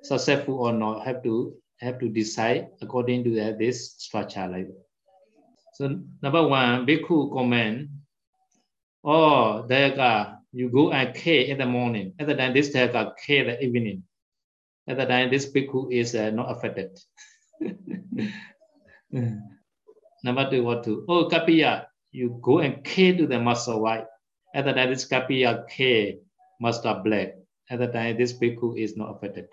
[0.00, 4.84] successful or not, have to have to decide according to this structure like that.
[5.74, 7.88] So number one, bhikkhu comment,
[9.04, 9.94] oh, there
[10.52, 12.14] you go and K in the morning.
[12.18, 12.90] At the time, this there
[13.24, 14.02] K in the evening.
[14.88, 16.98] At the time, this bhikkhu is uh, not affected.
[20.24, 21.04] Number two, what to?
[21.08, 24.06] Oh, kapiya, you go and K to the master white.
[24.54, 26.18] At the time, this kapiya K
[26.60, 27.34] master black.
[27.70, 29.46] At the time, this bhikkhu is not affected.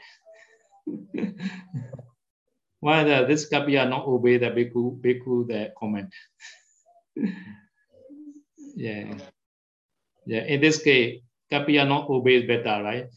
[2.79, 6.13] Why the, this kapiya not obey the bhikkhu, bhikkhu the comment?
[8.75, 9.15] yeah.
[10.27, 11.21] Yeah, in this case,
[11.51, 13.07] kapiya not obey is better, right?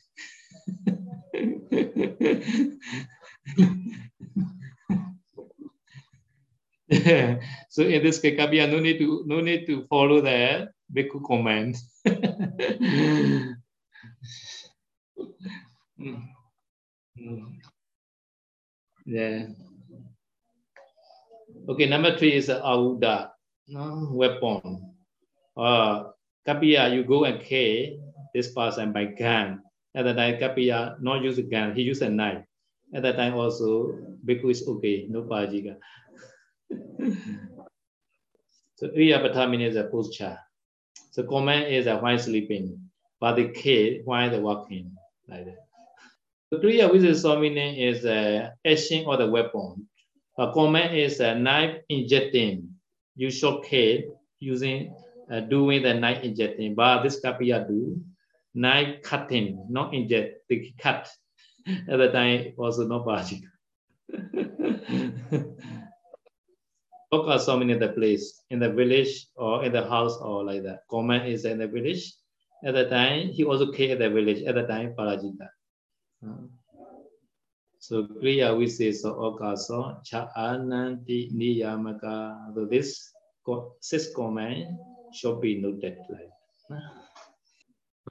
[7.68, 11.76] so in this case, Kapiya no need to no need to follow the bhikkhu command.
[15.98, 16.22] Mm.
[17.18, 17.58] Mm.
[19.08, 19.46] Yeah.
[21.68, 23.32] Okay, number three is uh, auda,
[23.68, 24.92] no, weapon.
[25.56, 26.12] Uh,
[26.46, 27.96] Kapiya, you go and kill
[28.34, 29.62] this person by gun.
[29.94, 32.44] At that time, Kapiya not use a gun, he use a knife.
[32.94, 35.76] At that time also, Bhikkhu is okay, no Pajika.
[38.76, 40.38] so Iyapata means a posture.
[41.12, 42.78] So comment is a while sleeping,
[43.20, 44.92] but the kid while the walking,
[45.28, 45.67] like that.
[46.50, 49.86] The Kriya which is uh, action or the weapon.
[50.38, 52.70] A comment is a knife injecting.
[53.16, 54.04] You shock head
[54.40, 54.94] using
[55.30, 58.00] uh, doing the knife injecting, but this Kapiya do
[58.54, 61.08] knife cutting, not inject, cut.
[61.88, 63.48] At the time also not Pajika.
[67.12, 70.80] Oka so many the place in the village or in the house or like that.
[70.90, 72.14] Comment is in the village.
[72.64, 74.42] At the time, he also came in the village.
[74.42, 75.48] At the time, Parajika.
[77.78, 82.54] So Kriya we say so Oka so cha ananti niyamaka.
[82.54, 83.14] So this
[83.80, 84.76] six comment
[85.14, 86.32] should be noted like.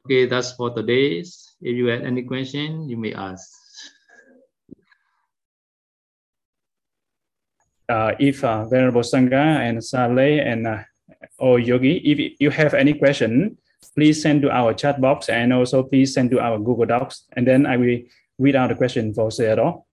[0.06, 1.20] Okay, that's for today.
[1.20, 3.52] If you have any question, you may ask.
[7.90, 10.84] uh, if uh, Venerable Sangha and Saleh and uh,
[11.40, 13.58] or Yogi, if you have any question,
[13.96, 17.24] please send to our chat box and also please send to our Google Docs.
[17.36, 18.00] And then I will
[18.38, 19.84] read out the question for Sayadaw.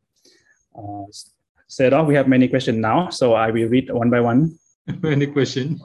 [0.76, 4.59] Uh, we have many questions now, so I will read one by one.
[5.03, 5.80] many questions.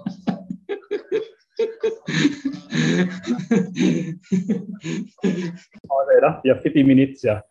[6.43, 7.23] yeah, 50 minutes.
[7.23, 7.41] Yeah.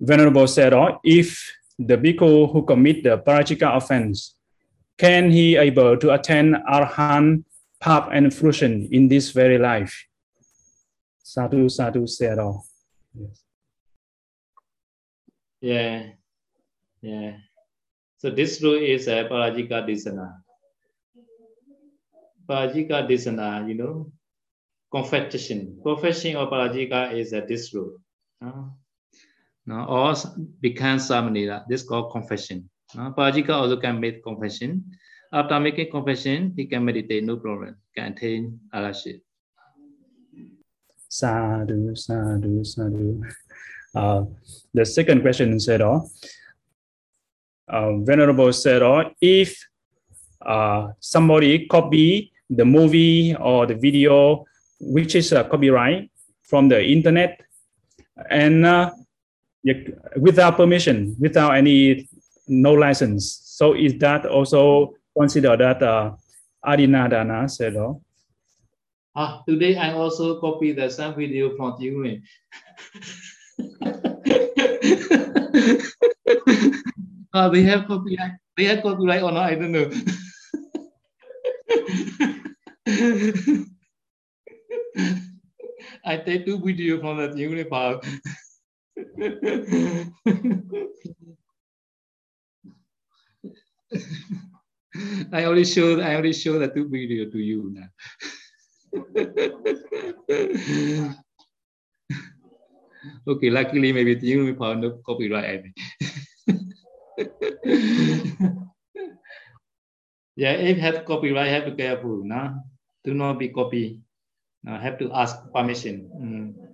[0.00, 4.34] Venerable Sayadaw, if the bhikkhu who commit the parajika offense,
[4.98, 7.44] can he able to attain arhan
[7.86, 9.94] path and fruition in this very life?
[11.22, 12.60] Sadhu, sadhu, Sayadaw.
[13.14, 13.42] Yes.
[15.60, 16.02] Yeah,
[17.00, 17.36] yeah.
[18.18, 20.34] So this rule is a parajika Disana.
[22.48, 24.12] Parajika Disana, you know,
[24.90, 25.78] confession.
[25.82, 27.98] Confession of parajika is a this rule.
[28.42, 28.46] Ah.
[28.46, 28.64] Uh,
[29.68, 30.14] no, or
[30.60, 31.64] become samanera.
[31.68, 32.70] This is called confession.
[32.96, 34.84] Ah, uh, Parajika also can make confession.
[35.32, 37.76] After making confession, he can meditate, no problem.
[37.94, 39.20] Can attain arahantship.
[41.08, 43.22] Sadhu, sadhu, sadhu.
[43.94, 44.24] Uh,
[44.74, 46.00] the second question said, uh,
[47.68, 49.56] uh, Venerable said, uh, if
[50.44, 54.44] uh, somebody copy the movie or the video,
[54.78, 56.10] which is a copyright
[56.42, 57.40] from the internet,
[58.30, 58.90] and uh,
[60.20, 62.08] without permission, without any
[62.46, 66.12] no license, so is that also considered that uh,
[66.64, 67.94] adinadana said, uh,
[69.18, 72.04] Ah, today I also copy the same video from you.
[77.32, 78.32] Ah, they have copyright.
[78.56, 79.44] They have copyright or not?
[79.44, 79.90] I don't know.
[86.04, 88.00] I take two video from the unit file.
[95.32, 97.88] I only show I only show the two video to you now.
[103.28, 105.64] okay, luckily maybe the unit file no copyright.
[110.36, 112.20] Yeah, if have copyright, have to careful.
[112.20, 112.60] No,
[113.02, 114.04] do not be copy.
[114.62, 116.12] No, have to ask permission.
[116.12, 116.65] Mm.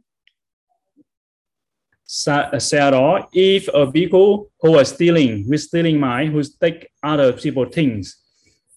[2.12, 7.64] Sa- Sarah, if a vehicle who was stealing, with stealing mine, who take other people
[7.64, 8.20] things,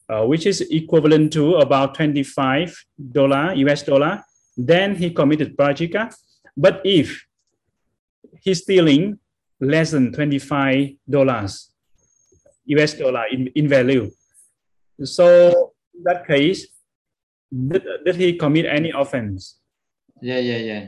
[0.08, 2.72] uh, which is equivalent to about 25
[3.12, 4.24] dollar US dollar,
[4.56, 6.16] then he committed parajika.
[6.56, 7.26] But if
[8.42, 9.20] he's stealing
[9.60, 11.72] less than 25 dollars
[12.68, 14.12] US dollar in, in value,
[15.04, 16.68] so in that case,
[17.52, 19.60] did, did he commit any offense?
[20.22, 20.88] Yeah, yeah, yeah.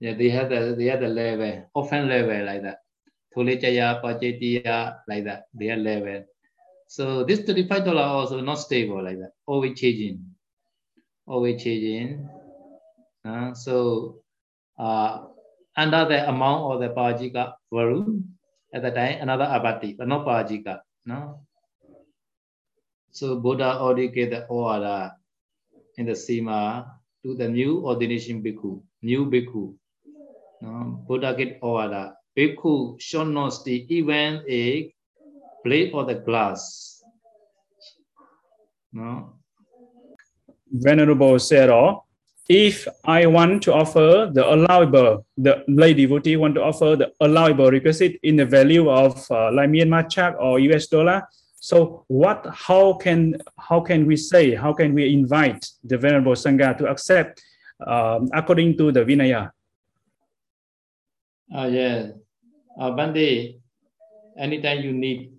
[0.00, 2.78] Yeah, they have the they have the level, often level like that.
[3.34, 5.44] Thullaccaya, Pachetiya, like that.
[5.54, 6.24] They have level.
[6.88, 9.32] So this $35 also not stable like that.
[9.46, 10.24] Always changing.
[11.26, 12.28] Always changing.
[13.24, 14.22] Uh, so
[14.78, 15.26] uh,
[15.76, 18.22] under the amount of the Pajika value
[18.72, 20.80] at the time, another apatti, but not Pajika.
[21.04, 21.40] No.
[23.10, 25.12] So Buddha already gave the order
[25.96, 26.86] in the Sima
[27.24, 29.74] to the new ordination bhikkhu, new bhikkhu.
[30.60, 32.14] No, Buddha get order.
[32.36, 34.92] Bhikkhu should not steal even a
[35.64, 37.02] plate or the glass.
[38.92, 39.34] No.
[40.70, 41.96] Venerable Sarah,
[42.48, 47.70] if I want to offer the allowable, the lay devotee want to offer the allowable
[47.70, 51.22] requisite in the value of uh, like Myanmar kyat or US dollar,
[51.60, 56.76] so what, how can, how can we say, how can we invite the Venerable Sangha
[56.78, 57.42] to accept
[57.86, 59.50] um, according to the Vinaya?
[61.52, 62.12] Ah, yeah.
[62.78, 63.58] Uh, Bhante,
[64.36, 65.32] anytime you need,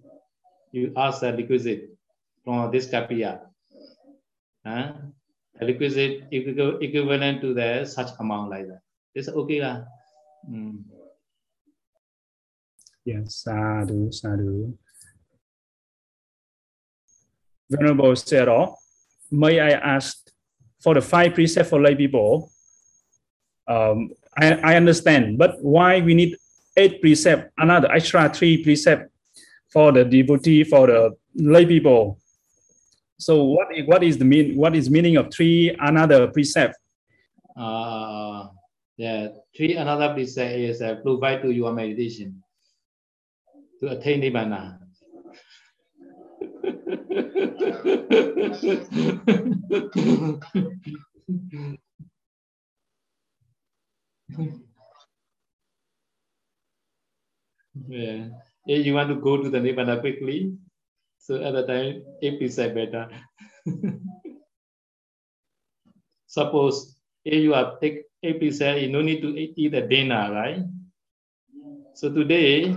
[0.71, 1.93] you ask the requisite
[2.43, 3.45] from this kapiya.
[4.65, 4.93] Huh?
[5.59, 8.81] The requisite equivalent to the such amount like that.
[9.13, 9.85] It's okay lah.
[10.49, 10.83] Mm.
[13.05, 14.73] Yes, sadhu, sadhu.
[17.69, 18.73] Venerable Sarah,
[19.29, 20.17] may I ask
[20.81, 22.51] for the five precepts for lay people?
[23.67, 26.37] Um, I, I understand, but why we need
[26.77, 29.11] eight precept, another extra three precept
[29.71, 32.19] for the devotee, for the lay people?
[33.17, 36.75] So what, what is the mean, what is meaning of three another precept?
[37.55, 38.47] Uh,
[38.97, 42.41] yeah, three another precept is uh, provide to your meditation
[43.79, 44.77] to attain nibbana.
[57.87, 58.29] yeah,
[58.67, 60.53] if you want to go to the nibbana quickly,
[61.17, 63.09] so at the time, eight precept better.
[66.27, 70.63] Suppose if you have take eight percent, you no need to eat, a dinner, right?
[71.95, 72.75] So today,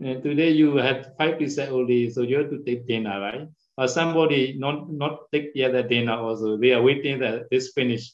[0.00, 3.48] today you had five percent only, so you have to take dinner, right?
[3.76, 6.56] Or somebody not not take the dinner also.
[6.56, 8.12] They are waiting that this finish.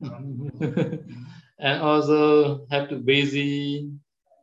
[1.60, 3.90] and also have to busy,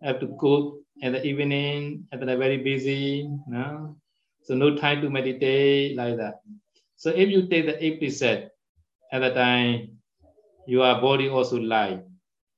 [0.03, 3.29] have to cook in the evening, and then very busy.
[3.47, 3.97] No?
[4.43, 6.41] So no time to meditate like that.
[6.95, 8.01] So if you take the eight
[9.11, 9.97] at the time,
[10.67, 12.03] your body also light.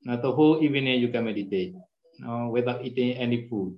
[0.03, 1.75] Now the whole evening you can meditate
[2.19, 3.75] no, without eating any food.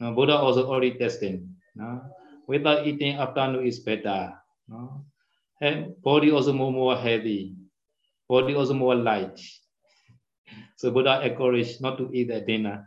[0.00, 1.54] Now, Buddha also already testing.
[1.76, 2.00] No?
[2.48, 4.32] Without eating afternoon is better.
[4.66, 5.04] No?
[5.60, 7.54] and body also more more healthy,
[8.30, 9.38] body also more light.
[10.76, 12.86] So Buddha encouraged not to eat at dinner.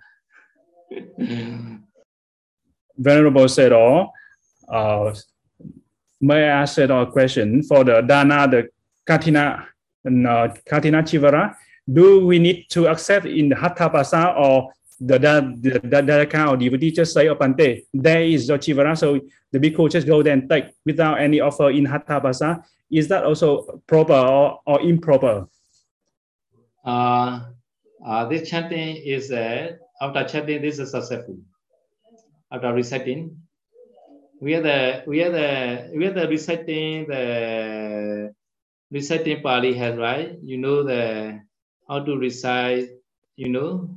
[2.97, 4.09] Venerable said, "Oh,
[4.69, 5.13] uh,
[6.21, 8.69] may I ask a question for the dana, the
[9.05, 9.67] katina,
[10.05, 11.55] and uh, katina chivara?
[11.91, 16.49] Do we need to accept in the hatha pasa or the the the, the, kind
[16.49, 17.83] or devotee just say opante?
[17.93, 19.19] There is the chivara, so
[19.51, 22.63] the bhikkhu just go there and take without any offer in hatha pasa.
[22.93, 25.47] Is that also proper or, or improper?
[26.85, 27.49] Uh,
[28.05, 31.39] uh, this chanting is uh, after chanting this is successful.
[32.51, 33.41] After reciting,
[34.39, 38.35] we are the we are the we are the reciting the
[38.91, 40.37] reciting Pali has right.
[40.43, 41.41] You know the
[41.89, 42.89] how to recite.
[43.37, 43.89] You know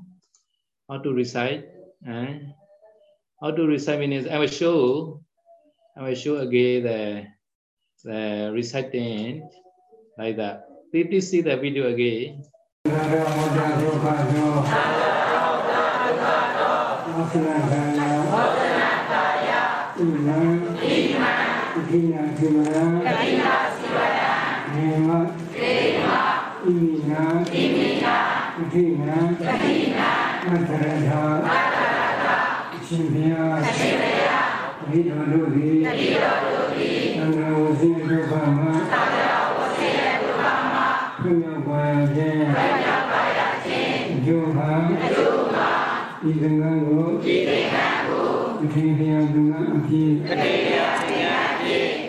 [0.89, 1.69] how to recite.
[2.09, 2.39] Eh?
[3.43, 5.21] How to recite means I will show.
[5.99, 7.36] I will show again the
[8.07, 9.43] Uh, reciting
[10.17, 10.71] like that.
[10.93, 12.39] Please, see the video again.
[49.89, 50.19] di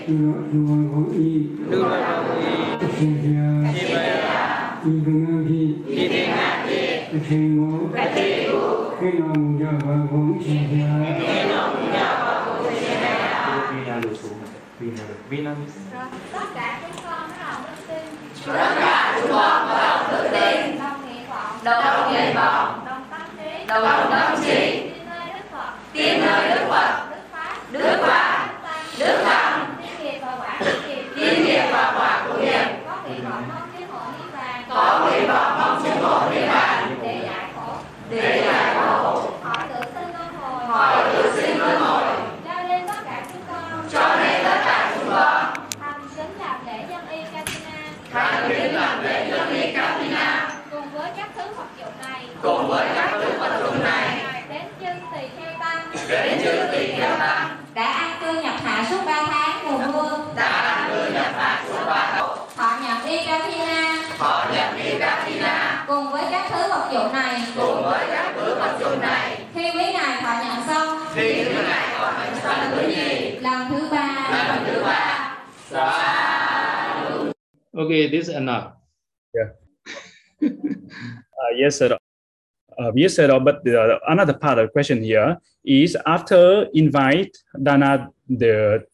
[0.07, 4.39] Dua dua hong i Dua hong i Keseja Keseja
[4.87, 8.61] Ibengaji Ibengaji Kesemu Kesemu
[8.97, 10.89] Kenom Jawa hong seja
[11.21, 13.13] Kenom Jawa hong seja
[13.69, 14.39] Vina lục xuống
[14.79, 15.51] Vina lục Vina
[16.33, 18.05] Tất cả chúng con bắt đầu đức tin
[18.45, 20.79] Tất cả chúng con bắt đầu đức tin
[21.63, 24.61] Đồng nguyện vọng Đồng tâm trí Đồng tâm trí
[25.93, 27.06] Tin nơi Đức Phật
[27.71, 28.49] Đức Bà
[28.99, 29.46] Đức Bà
[66.97, 70.97] dụng này cùng với các thứ vật dụng này khi quý ngài thọ nhận xong
[71.13, 75.17] khi quý ngài thọ nhận xong thứ gì lần thứ ba lần thứ ba
[77.77, 78.09] okay.
[78.09, 78.73] This is enough.
[81.37, 81.97] Uh, yes, sir.
[82.77, 83.29] Uh, yes, sir.
[83.39, 87.29] But the, another part of the question here is after invite
[87.61, 88.85] Dana the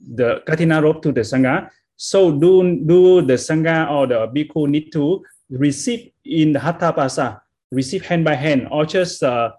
[0.00, 1.70] the Katina robe to the Sangha.
[1.96, 7.41] So do do the Sangha or the Bhikkhu need to receive in the Hatha Pasa,
[7.72, 9.52] receive hand by hand, or just uh,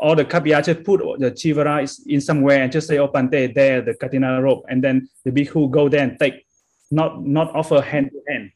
[0.00, 3.54] or the Kapya just put the Chivara is in somewhere and just say, oh, Bhante,
[3.54, 6.46] there, the Katina robe, and then the Bhikkhu go there and take,
[6.90, 8.50] not not offer hand to hand.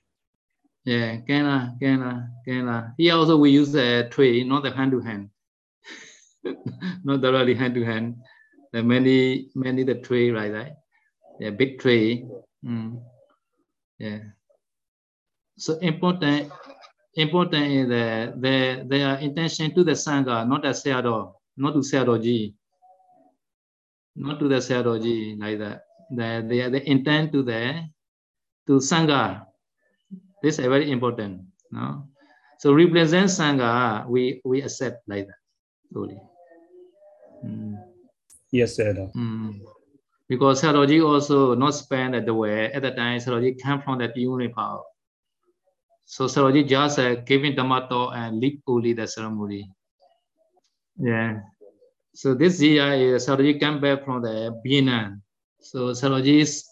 [0.84, 2.90] Yeah, can uh, can uh, can uh.
[2.96, 5.30] Here also we use a tray, not the hand to hand.
[7.04, 8.16] not directly hand to hand.
[8.72, 10.72] There many many the tray right right.
[11.40, 12.26] Yeah, big tray.
[12.64, 13.02] Mm.
[13.98, 14.18] Yeah.
[15.56, 16.52] So important
[17.14, 22.54] important is that their their intention to the sangha, not the sayadaw, not to sayadaw
[24.16, 24.98] not to the sayadaw
[25.38, 25.82] like that.
[26.10, 27.84] They they they intend to the
[28.66, 29.46] to sangha.
[30.42, 31.42] This is very important.
[31.70, 32.08] No,
[32.58, 34.06] so represent sangha.
[34.08, 35.40] We we accept like that.
[35.92, 36.18] Slowly.
[37.44, 37.76] Mm.
[38.50, 38.94] Yes, sir.
[39.14, 39.60] Mm.
[40.28, 44.16] Because Saroji also not spend at the way at the time Saroji came from that
[44.16, 44.82] unit power.
[46.08, 49.70] So Saroji just uh, giving Dhammato and only the ceremony.
[50.96, 51.40] Yeah.
[52.14, 53.26] So this year is
[53.60, 55.20] came back from the Vietnam.
[55.60, 56.64] So Saroji is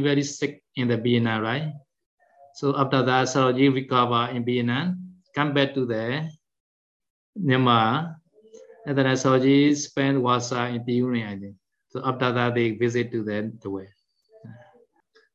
[0.00, 1.72] very sick in the Vietnam, right?
[2.54, 6.30] So after that, Saroji recover in Vietnam, come back to the
[7.38, 8.16] Myanmar,
[8.86, 11.56] and then Saroji spent Wasa in the Union, I think.
[11.90, 13.88] So after that, they visit to the, the way.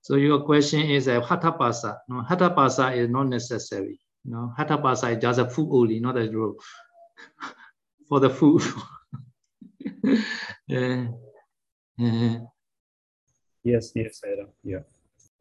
[0.08, 1.98] So your question is a hatapasa.
[2.08, 4.00] No, hatha pasa is not necessary.
[4.24, 6.56] No, hatapasa is just a food only, not a robe
[8.08, 8.62] for the food.
[10.68, 11.08] yeah.
[11.98, 12.38] Yeah.
[13.66, 14.48] Yes, yes, sir.
[14.64, 14.88] Yeah.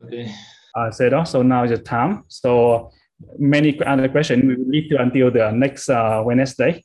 [0.03, 0.35] Okay.
[0.75, 1.29] uh, Sayadaw.
[1.29, 2.25] So now is the time.
[2.27, 2.91] So
[3.39, 6.83] many other questions we will leave to until the next uh, Wednesday.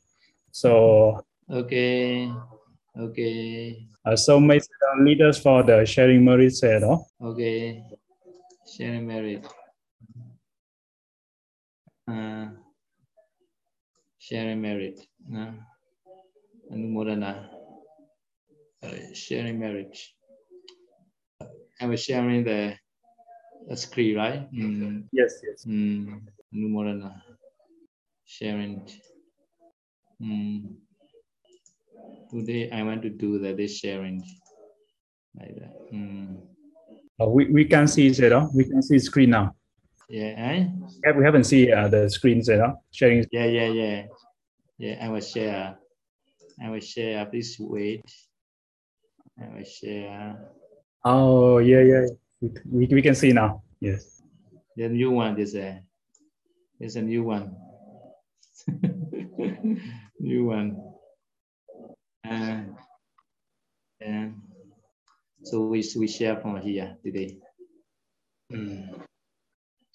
[0.52, 2.30] So Okay.
[2.98, 3.88] Okay.
[4.04, 7.02] uh, so may Sayadaw lead for the sharing merit Sayadaw.
[7.22, 7.82] Okay.
[8.76, 9.46] Sharing merit.
[12.08, 12.48] Uh,
[14.18, 15.00] sharing merit.
[15.34, 15.52] Uh,
[16.72, 17.48] Anumodana.
[18.82, 20.14] Uh, sharing marriage.
[21.80, 22.74] I was sharing the,
[23.68, 24.52] the screen, right?
[24.52, 25.64] Mm, Yes, yes.
[25.66, 26.20] mm,
[26.54, 27.22] Anumodana.
[28.24, 28.82] Sharing.
[30.22, 30.76] Mm.
[32.30, 34.22] Today I want to do the this sharing.
[35.38, 35.92] Like that.
[35.92, 36.38] Mm.
[37.20, 38.54] Uh, we, we can see Sayadaw.
[38.54, 39.54] We can see screen now.
[40.08, 40.66] Yeah, eh?
[41.04, 42.76] Yeah, we haven't seen uh, the screen Sayadaw.
[42.90, 43.24] Sharing.
[43.30, 44.06] Yeah, yeah, yeah.
[44.78, 45.78] Yeah, I will share.
[46.62, 47.24] I will share.
[47.26, 48.04] Please wait.
[49.40, 50.36] I will share.
[51.04, 52.06] Oh, yeah, yeah.
[52.40, 53.62] We, we, we can see now.
[53.80, 54.22] Yes.
[54.76, 55.80] The new one is a,
[56.80, 57.56] is a new one.
[60.18, 60.91] new one.
[62.24, 62.62] Uh,
[64.00, 64.34] and
[65.42, 67.38] so we we share from here today.
[68.52, 68.94] Mm.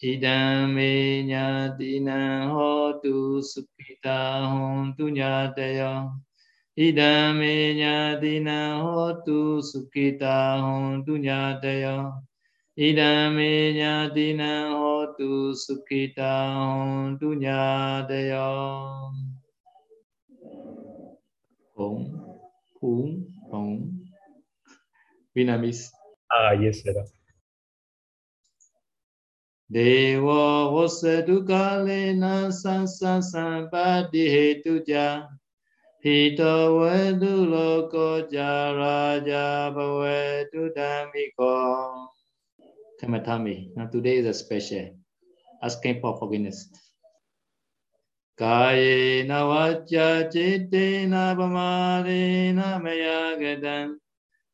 [0.04, 6.12] Idam me nyatina hotu sukita hontu nyataya.
[6.78, 12.12] Idam me nyatina hotu sukita hontu nyataya.
[12.78, 18.46] Idam me nyatina hotu sukita hontu nyataya.
[21.78, 22.10] Ống,
[22.80, 23.94] Phuong, Ống.
[25.36, 25.92] Vietnamese.
[26.30, 27.06] Ah, yes, sir.
[29.70, 35.28] Devo vosetu kalena sansa sampati hetuja
[36.04, 42.08] Hito vedu loko jaraja bhavetu dhammiko
[43.02, 43.76] Kamatami.
[43.76, 44.98] Now today is a special
[45.62, 46.70] asking for forgiveness.
[48.38, 53.34] Kayena vacha chittena pamarena maya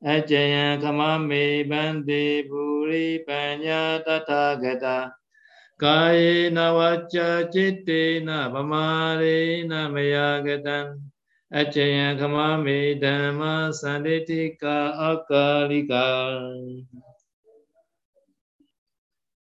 [0.05, 5.11] Ajaya kamami bandi puri panya tathagata
[5.81, 10.39] Kayena vacha chittena pamarena maya
[11.51, 16.39] Ajaya kamami dhamma sanditika akalika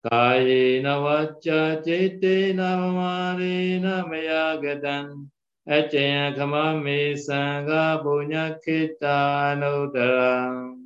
[0.06, 5.26] Kayena vacha chetena marena mayagadan
[5.66, 10.78] Achaya kamami sangha punyakita anudaram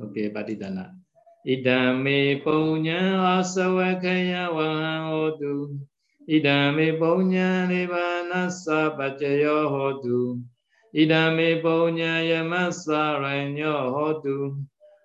[0.00, 0.96] Ok, Patitana.
[1.44, 5.76] Idami punya asavakaya vaham hotu
[6.24, 10.40] Idami punya nivanasa pachayo hotu
[10.96, 14.64] Idami punya yamasvaranyo hotu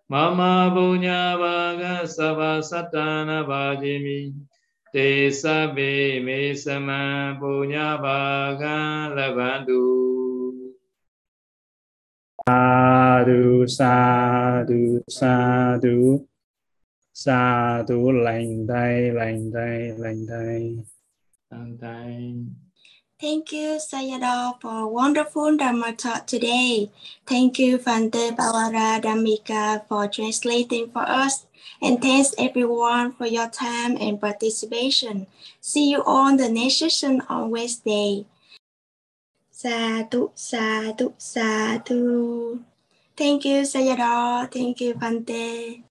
[0.09, 4.33] Mama Bunya Vaga Sava Satana Vajimi.
[4.91, 10.73] Te Sabe Me Sama Bunya Vaga Lavandu.
[12.47, 16.27] Sadhu Sadhu Sadhu.
[17.13, 20.77] Sadhu lành tay lành tay lành tay
[21.49, 22.35] lành tay
[23.23, 26.91] Thank you, Sayadaw, for wonderful Dharma talk today.
[27.25, 31.45] Thank you, Fante Bawara Dhammika, for translating for us.
[31.81, 35.27] And thanks everyone for your time and participation.
[35.61, 38.25] See you on the next session on Wednesday.
[39.51, 42.59] Sadhu, sadhu, sadhu.
[43.15, 44.51] Thank you, Sayadaw.
[44.51, 45.83] Thank you, Fante.